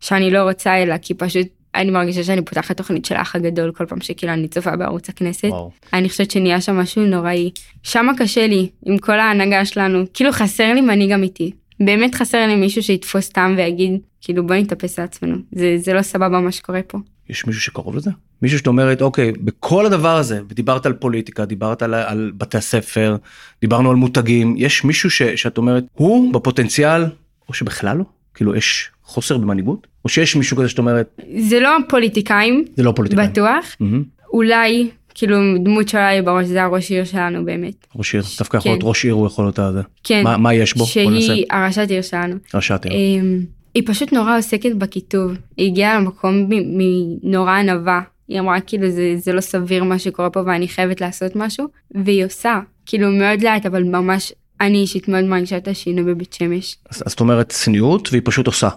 שאני 0.00 0.30
לא 0.30 0.42
רוצה, 0.42 0.82
אלא 0.82 0.98
כי 0.98 1.14
פשוט 1.14 1.46
אני 1.74 1.90
מרגישה 1.90 2.24
שאני 2.24 2.42
פותחת 2.42 2.76
תוכנית 2.76 3.04
של 3.04 3.14
האח 3.14 3.36
הגדול 3.36 3.72
כל 3.72 3.86
פעם 3.86 4.00
שכאילו 4.00 4.32
אני 4.32 4.48
צופה 4.48 4.76
בערוץ 4.76 5.08
הכנסת. 5.08 5.48
וואו. 5.48 5.70
אני 5.92 6.08
חושבת 6.08 6.30
שנהיה 6.30 6.60
שם 6.60 6.76
משהו 6.76 7.06
נוראי. 7.06 7.50
שמה 7.82 8.12
קשה 8.18 8.46
לי 8.46 8.68
עם 8.86 8.98
כל 8.98 9.20
ההנהגה 9.20 9.64
שלנו, 9.64 10.04
כאילו 10.14 10.32
חסר 10.32 10.74
לי 10.74 10.80
מנהיג 10.80 11.12
אמיתי. 11.12 11.52
באמת 11.80 12.14
חסר 12.14 12.46
לי 12.46 12.56
מישהו 12.56 12.82
שיתפוס 12.82 13.28
טעם 13.28 13.54
ויגיד, 13.56 14.00
כאילו 14.20 14.46
בוא 14.46 14.54
נתאפס 14.54 14.98
לעצמנו. 14.98 15.36
זה, 15.52 15.74
זה 15.78 15.92
לא 15.92 16.02
סבבה 16.02 16.40
מה 16.40 16.52
שקורה 16.52 16.80
פה. 16.82 16.98
יש 17.28 17.46
מישהו 17.46 17.62
שקרוב 17.62 17.96
לזה? 17.96 18.10
מישהו 18.42 18.58
שאת 18.58 18.66
אומרת 18.66 19.02
אוקיי 19.02 19.32
בכל 19.32 19.86
הדבר 19.86 20.16
הזה 20.16 20.40
ודיברת 20.48 20.86
על 20.86 20.92
פוליטיקה 20.92 21.44
דיברת 21.44 21.82
על, 21.82 21.94
על 21.94 22.32
בתי 22.36 22.58
הספר 22.58 23.16
דיברנו 23.60 23.90
על 23.90 23.96
מותגים 23.96 24.54
יש 24.58 24.84
מישהו 24.84 25.10
ש, 25.10 25.22
שאת 25.22 25.58
אומרת 25.58 25.84
הוא 25.94 26.34
בפוטנציאל 26.34 27.04
או 27.48 27.54
שבכלל 27.54 27.96
לא 27.96 28.04
כאילו 28.34 28.56
יש 28.56 28.90
חוסר 29.02 29.38
במנהיגות 29.38 29.86
או 30.04 30.08
שיש 30.08 30.36
מישהו 30.36 30.56
כזה 30.56 30.68
שאת 30.68 30.78
אומרת 30.78 31.20
זה 31.38 31.60
לא 31.60 31.70
פוליטיקאים, 31.88 32.64
זה 32.76 32.82
לא 32.82 32.92
פוליטיקאים. 32.96 33.30
בטוח. 33.30 33.76
מהמם. 33.80 34.02
אולי, 34.32 34.90
כאילו 35.14 35.36
דמות 35.64 35.88
שעולה 35.88 36.14
לי 36.14 36.22
בראש 36.22 36.46
זה 36.46 36.62
הראש 36.62 36.90
עיר 36.90 37.04
שלנו 37.04 37.44
באמת. 37.44 37.86
ראש 37.96 38.14
עיר 38.14 38.24
דווקא 38.38 38.56
יכול 38.56 38.70
כן. 38.70 38.70
להיות 38.70 38.84
ראש 38.84 39.04
עיר 39.04 39.14
הוא 39.14 39.26
יכול 39.26 39.44
להיות 39.44 39.58
הזה. 39.58 39.80
כן. 40.04 40.24
מה, 40.24 40.36
מה 40.36 40.54
יש 40.54 40.74
בו? 40.74 40.86
שהיא 40.86 41.44
הראשת 41.50 41.90
עיר 41.90 42.02
שלנו. 42.02 42.36
ראשת 42.54 42.84
עיר. 42.84 42.94
אמ, 42.94 43.40
היא 43.74 43.82
פשוט 43.86 44.12
נורא 44.12 44.38
עוסקת 44.38 44.72
בכיתוב. 44.74 45.32
היא 45.56 45.66
הגיעה 45.70 45.98
למקום 45.98 46.48
מנורא 46.50 47.52
ענווה. 47.52 48.00
היא 48.28 48.40
אמרה 48.40 48.60
כאילו 48.60 48.90
זה, 48.90 49.14
זה 49.18 49.32
לא 49.32 49.40
סביר 49.40 49.84
מה 49.84 49.98
שקורה 49.98 50.30
פה 50.30 50.40
ואני 50.46 50.68
חייבת 50.68 51.00
לעשות 51.00 51.36
משהו. 51.36 51.66
והיא 51.94 52.24
עושה. 52.24 52.60
כאילו 52.86 53.10
מאוד 53.10 53.42
לאט 53.42 53.66
אבל 53.66 53.82
ממש 53.82 54.32
אני 54.60 54.78
אישית 54.78 55.08
מאוד 55.08 55.24
מרגישה 55.24 55.56
את 55.56 55.68
השינוי 55.68 56.14
בבית 56.14 56.32
שמש. 56.32 56.76
אז, 56.90 57.02
אז 57.06 57.12
את 57.12 57.20
אומרת 57.20 57.48
צניעות 57.48 58.08
והיא 58.12 58.22
פשוט 58.24 58.46
עושה. 58.46 58.68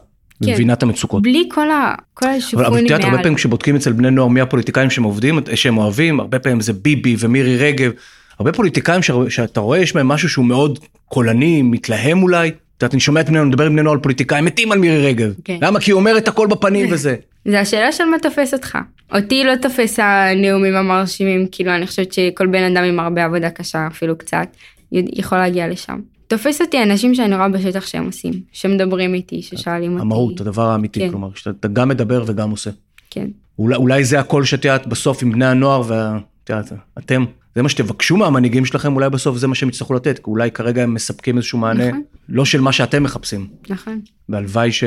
כן. 0.46 0.52
מבינה 0.52 0.74
את 0.74 0.84
המצוקות. 0.84 1.24
בלי 1.24 1.44
כל, 1.52 1.72
ה, 1.72 1.94
כל 2.14 2.26
אבל 2.56 2.66
אבל 2.66 2.78
את 2.78 2.84
יודעת 2.84 3.00
הרבה 3.02 3.12
מעל. 3.14 3.24
פעמים 3.24 3.36
כשבודקים 3.36 3.76
אצל 3.76 3.92
בני 3.92 4.12
נוער 4.12 4.28
מי 4.28 4.42
הפוליטיקאים 4.42 4.90
שהם 4.90 5.04
עובדים 5.04 5.40
שהם 5.56 5.78
אוהבים 5.78 6.20
הרבה 6.20 6.40
פעמים 6.40 6.62
זה 6.62 6.74
ביבי 6.74 7.16
ומירי 7.20 7.58
רגב 7.58 7.92
הרבה 8.40 8.52
פוליטיקאים 8.54 9.04
ש- 9.04 9.12
שאתה 9.30 9.60
רואה 9.60 9.78
יש 9.80 9.94
בהם 9.94 10.08
משהו 10.08 10.30
שהוא 10.30 10.46
מאוד 10.46 10.80
קולני 11.06 11.62
מתלהם 11.62 12.24
אולי. 12.24 12.48
את 12.50 12.54
יודעת, 12.84 12.94
אני 12.94 13.02
שומע 13.02 13.22
את 13.22 13.26
בני 13.26 13.36
נוער 13.38 13.48
מדבר 13.48 13.66
עם 13.66 13.72
בני 13.74 13.82
נוער 13.82 13.94
על 13.96 14.02
פוליטיקאים 14.02 14.46
מתים 14.46 14.72
על 14.72 14.80
מירי 14.80 15.06
רגב. 15.08 15.34
כן. 15.44 15.58
למה? 15.62 15.80
כי 15.80 15.92
היא 15.92 15.96
אומרת 15.96 16.28
הכל 16.28 16.48
בפנים 16.48 16.88
וזה. 16.92 17.16
זה 17.46 17.60
השאלה 17.60 17.92
של 17.92 18.04
מה 18.06 18.18
תופס 18.20 18.54
אותך. 18.54 18.78
אותי 19.16 19.44
לא 19.44 19.56
תופס 19.56 20.00
הנאומים 20.00 20.76
המרשימים, 20.76 21.48
כאילו 21.52 21.76
אני 21.76 21.88
חושבת 21.88 22.14
שכל 22.14 22.48
בן 22.48 22.64
אדם 22.64 22.84
עם 22.84 23.00
הרבה 23.00 23.26
עבודה 23.26 23.50
קשה, 23.50 23.88
אפילו 23.88 24.18
קצת, 24.18 24.48
יכול 24.92 25.38
להגיע 25.38 25.68
לשם. 25.68 26.00
תופס 26.28 26.62
אותי 26.62 26.84
אנשים 26.84 27.16
שאני 27.16 27.36
רואה 27.36 27.50
בשטח 27.50 27.86
שהם 27.86 28.06
עושים, 28.06 28.34
שמדברים 28.52 29.14
איתי, 29.14 29.42
ששואלים 29.42 29.92
אותי. 29.92 30.02
המהות 30.02 30.42
הדבר 30.42 30.70
האמיתי 30.70 31.00
כן. 31.00 31.10
כלומר 31.10 31.30
שאתה 31.36 31.68
גם 31.68 31.90
מדבר 31.90 32.24
וגם 32.28 32.52
עושה. 32.52 32.70
כן. 33.10 33.28
אולי, 33.60 33.76
אולי 33.76 34.04
זה 34.04 34.20
הקול 34.20 34.46
שאת 34.46 34.66
יודעת 34.66 34.88
בסוף 34.88 35.24
עם 35.24 35.32
בני 35.32 35.46
הנוער 35.46 35.84
ואת 35.88 36.50
יודעת 36.50 36.72
אתם 36.98 37.26
זה 37.56 37.64
מה 37.64 37.70
שתבקשו 37.70 38.18
מהמנהיגים 38.18 38.66
שלכם 38.66 38.96
אולי 38.96 39.10
בסוף 39.10 39.38
זה 39.38 39.48
מה 39.48 39.56
שהם 39.56 39.70
יצטרכו 39.70 39.94
לתת 39.94 40.20
כי 40.20 40.24
אולי 40.28 40.52
כרגע 40.52 40.84
הם 40.84 40.94
מספקים 40.94 41.38
איזשהו 41.38 41.58
מענה 41.60 41.88
נכון. 41.88 42.02
לא 42.30 42.46
של 42.46 42.62
מה 42.62 42.72
שאתם 42.72 43.04
מחפשים. 43.04 43.48
נכון, 43.70 44.00
והלוואי 44.30 44.72
ש... 44.72 44.84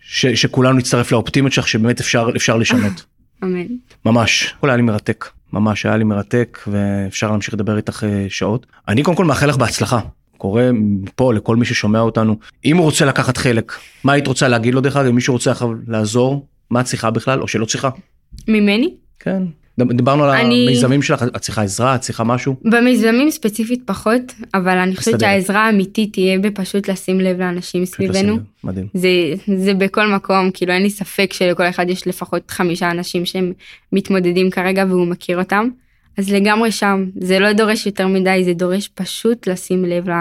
ש... 0.00 0.26
שכולנו 0.26 0.78
נצטרף 0.78 1.12
לאופטימיות 1.12 1.52
שלך 1.52 1.68
שבאמת 1.68 2.00
אפשר 2.00 2.28
אפשר 2.36 2.56
לשנות 2.56 3.04
אמן. 3.42 3.66
ממש 4.04 4.54
הכל 4.58 4.70
היה 4.70 4.76
לי 4.76 4.82
מרתק 4.82 5.28
ממש 5.52 5.86
היה 5.86 5.96
לי 5.96 6.04
מרתק 6.04 6.58
ואפשר 6.66 7.30
להמשיך 7.30 7.54
לדבר 7.54 7.76
איתך 7.76 8.04
אה, 8.04 8.26
שעות 8.28 8.66
אני 8.88 9.02
קודם 9.02 9.16
כל 9.16 9.24
מאחל 9.24 9.46
לך 9.46 9.56
בהצלחה. 9.56 10.00
קורא 10.38 10.62
פה 11.14 11.34
לכל 11.34 11.56
מי 11.56 11.64
ששומע 11.64 12.00
אותנו 12.00 12.36
אם 12.64 12.76
הוא 12.76 12.84
רוצה 12.84 13.04
לקחת 13.04 13.36
חלק 13.36 13.72
מה 14.04 14.12
היית 14.12 14.26
רוצה 14.26 14.48
להגיד 14.48 14.74
לו 14.74 14.80
דרך 14.80 14.96
אגב 14.96 15.10
מישהו 15.10 15.34
רוצה 15.34 15.50
עכשיו 15.50 15.68
לעזור 15.88 16.46
מה 16.70 16.80
את 16.80 16.84
צריכה 16.84 17.10
בכלל 17.10 17.40
או 17.42 17.48
שלא 17.48 17.64
צריכה 17.64 17.90
ממני? 18.48 18.94
כן 19.20 19.42
דיברנו 19.78 20.24
על 20.24 20.30
אני- 20.30 20.64
המיזמים 20.66 21.02
שלך, 21.02 21.22
את 21.22 21.36
צריכה 21.36 21.62
עזרה, 21.62 21.94
את 21.94 22.00
צריכה 22.00 22.24
משהו? 22.24 22.56
במיזמים 22.64 23.30
ספציפית 23.30 23.82
פחות, 23.84 24.22
אבל 24.54 24.78
אני 24.78 24.96
חושבת. 24.96 25.20
שהעזרה 25.20 25.66
האמיתית 25.66 26.12
תהיה 26.12 26.38
בפשוט 26.38 26.88
לשים 26.90 27.20
לב 27.20 27.38
לאנשים 27.38 27.82
לשים 27.82 27.94
סביבנו. 27.94 28.38
מדהים. 28.64 28.86
זה, 28.94 29.08
זה 29.56 29.74
בכל 29.74 30.06
מקום, 30.06 30.50
כאילו 30.54 30.72
אין 30.72 30.82
לי 30.82 30.90
ספק 30.90 31.32
שלכל 31.32 31.62
אחד 31.68 31.90
יש 31.90 32.06
לפחות 32.06 32.50
חמישה 32.50 32.90
אנשים 32.90 33.26
שהם 33.26 33.52
מתמודדים 33.92 34.50
כרגע 34.50 34.84
והוא 34.88 35.06
מכיר 35.06 35.38
אותם. 35.38 35.68
אז 36.18 36.30
לגמרי 36.30 36.72
שם, 36.72 37.04
זה 37.20 37.38
לא 37.38 37.52
דורש 37.52 37.86
יותר 37.86 38.06
מדי, 38.06 38.42
זה 38.44 38.52
דורש 38.52 38.88
פשוט 38.88 39.48
לשים 39.48 39.84
לב 39.84 40.10
ל... 40.10 40.12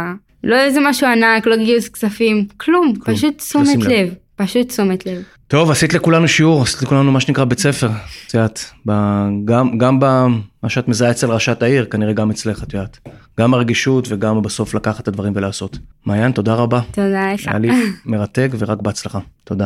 לא 0.44 0.56
איזה 0.56 0.80
משהו 0.90 1.08
ענק, 1.08 1.48
לא 1.48 1.56
גיוס 1.56 1.90
כספים, 1.90 2.48
כלום, 2.58 2.94
כלום, 3.00 3.18
פשוט 3.18 3.38
תשומת 3.38 3.76
לב. 3.76 3.92
לב, 3.92 4.14
פשוט 4.36 4.68
תשומת 4.68 5.06
לב. 5.06 5.24
טוב, 5.48 5.72
עשית 5.72 5.94
לכולנו 5.94 6.28
שיעור, 6.28 6.62
עשית 6.62 6.82
לכולנו 6.82 7.12
מה 7.12 7.20
שנקרא 7.20 7.44
בית 7.44 7.60
ספר. 7.60 7.90
את 8.28 8.34
יודעת, 8.34 8.72
גם, 9.46 9.78
גם 9.78 10.00
במה 10.00 10.70
שאת 10.70 10.88
מזהה 10.88 11.12
אצל 11.12 11.32
ראשת 11.32 11.64
העיר, 11.64 11.86
כנראה 11.86 12.14
גם 12.14 12.32
אצלך, 12.32 12.64
את 12.64 12.74
יודעת. 12.74 13.00
גם 13.40 13.54
הרגישות 13.54 14.08
וגם 14.10 14.42
בסוף 14.42 14.74
לקחת 14.74 15.04
את 15.04 15.08
הדברים 15.08 15.34
ולעשות. 15.36 15.78
מעיין, 16.06 16.32
תודה 16.32 16.54
רבה. 16.54 16.82
תודה 16.92 17.34
לך. 17.34 17.48
היה 17.48 17.58
לי 17.58 17.70
מרתק 18.06 18.50
ורק 18.60 18.82
בהצלחה. 18.82 19.20
תודה. 19.44 19.66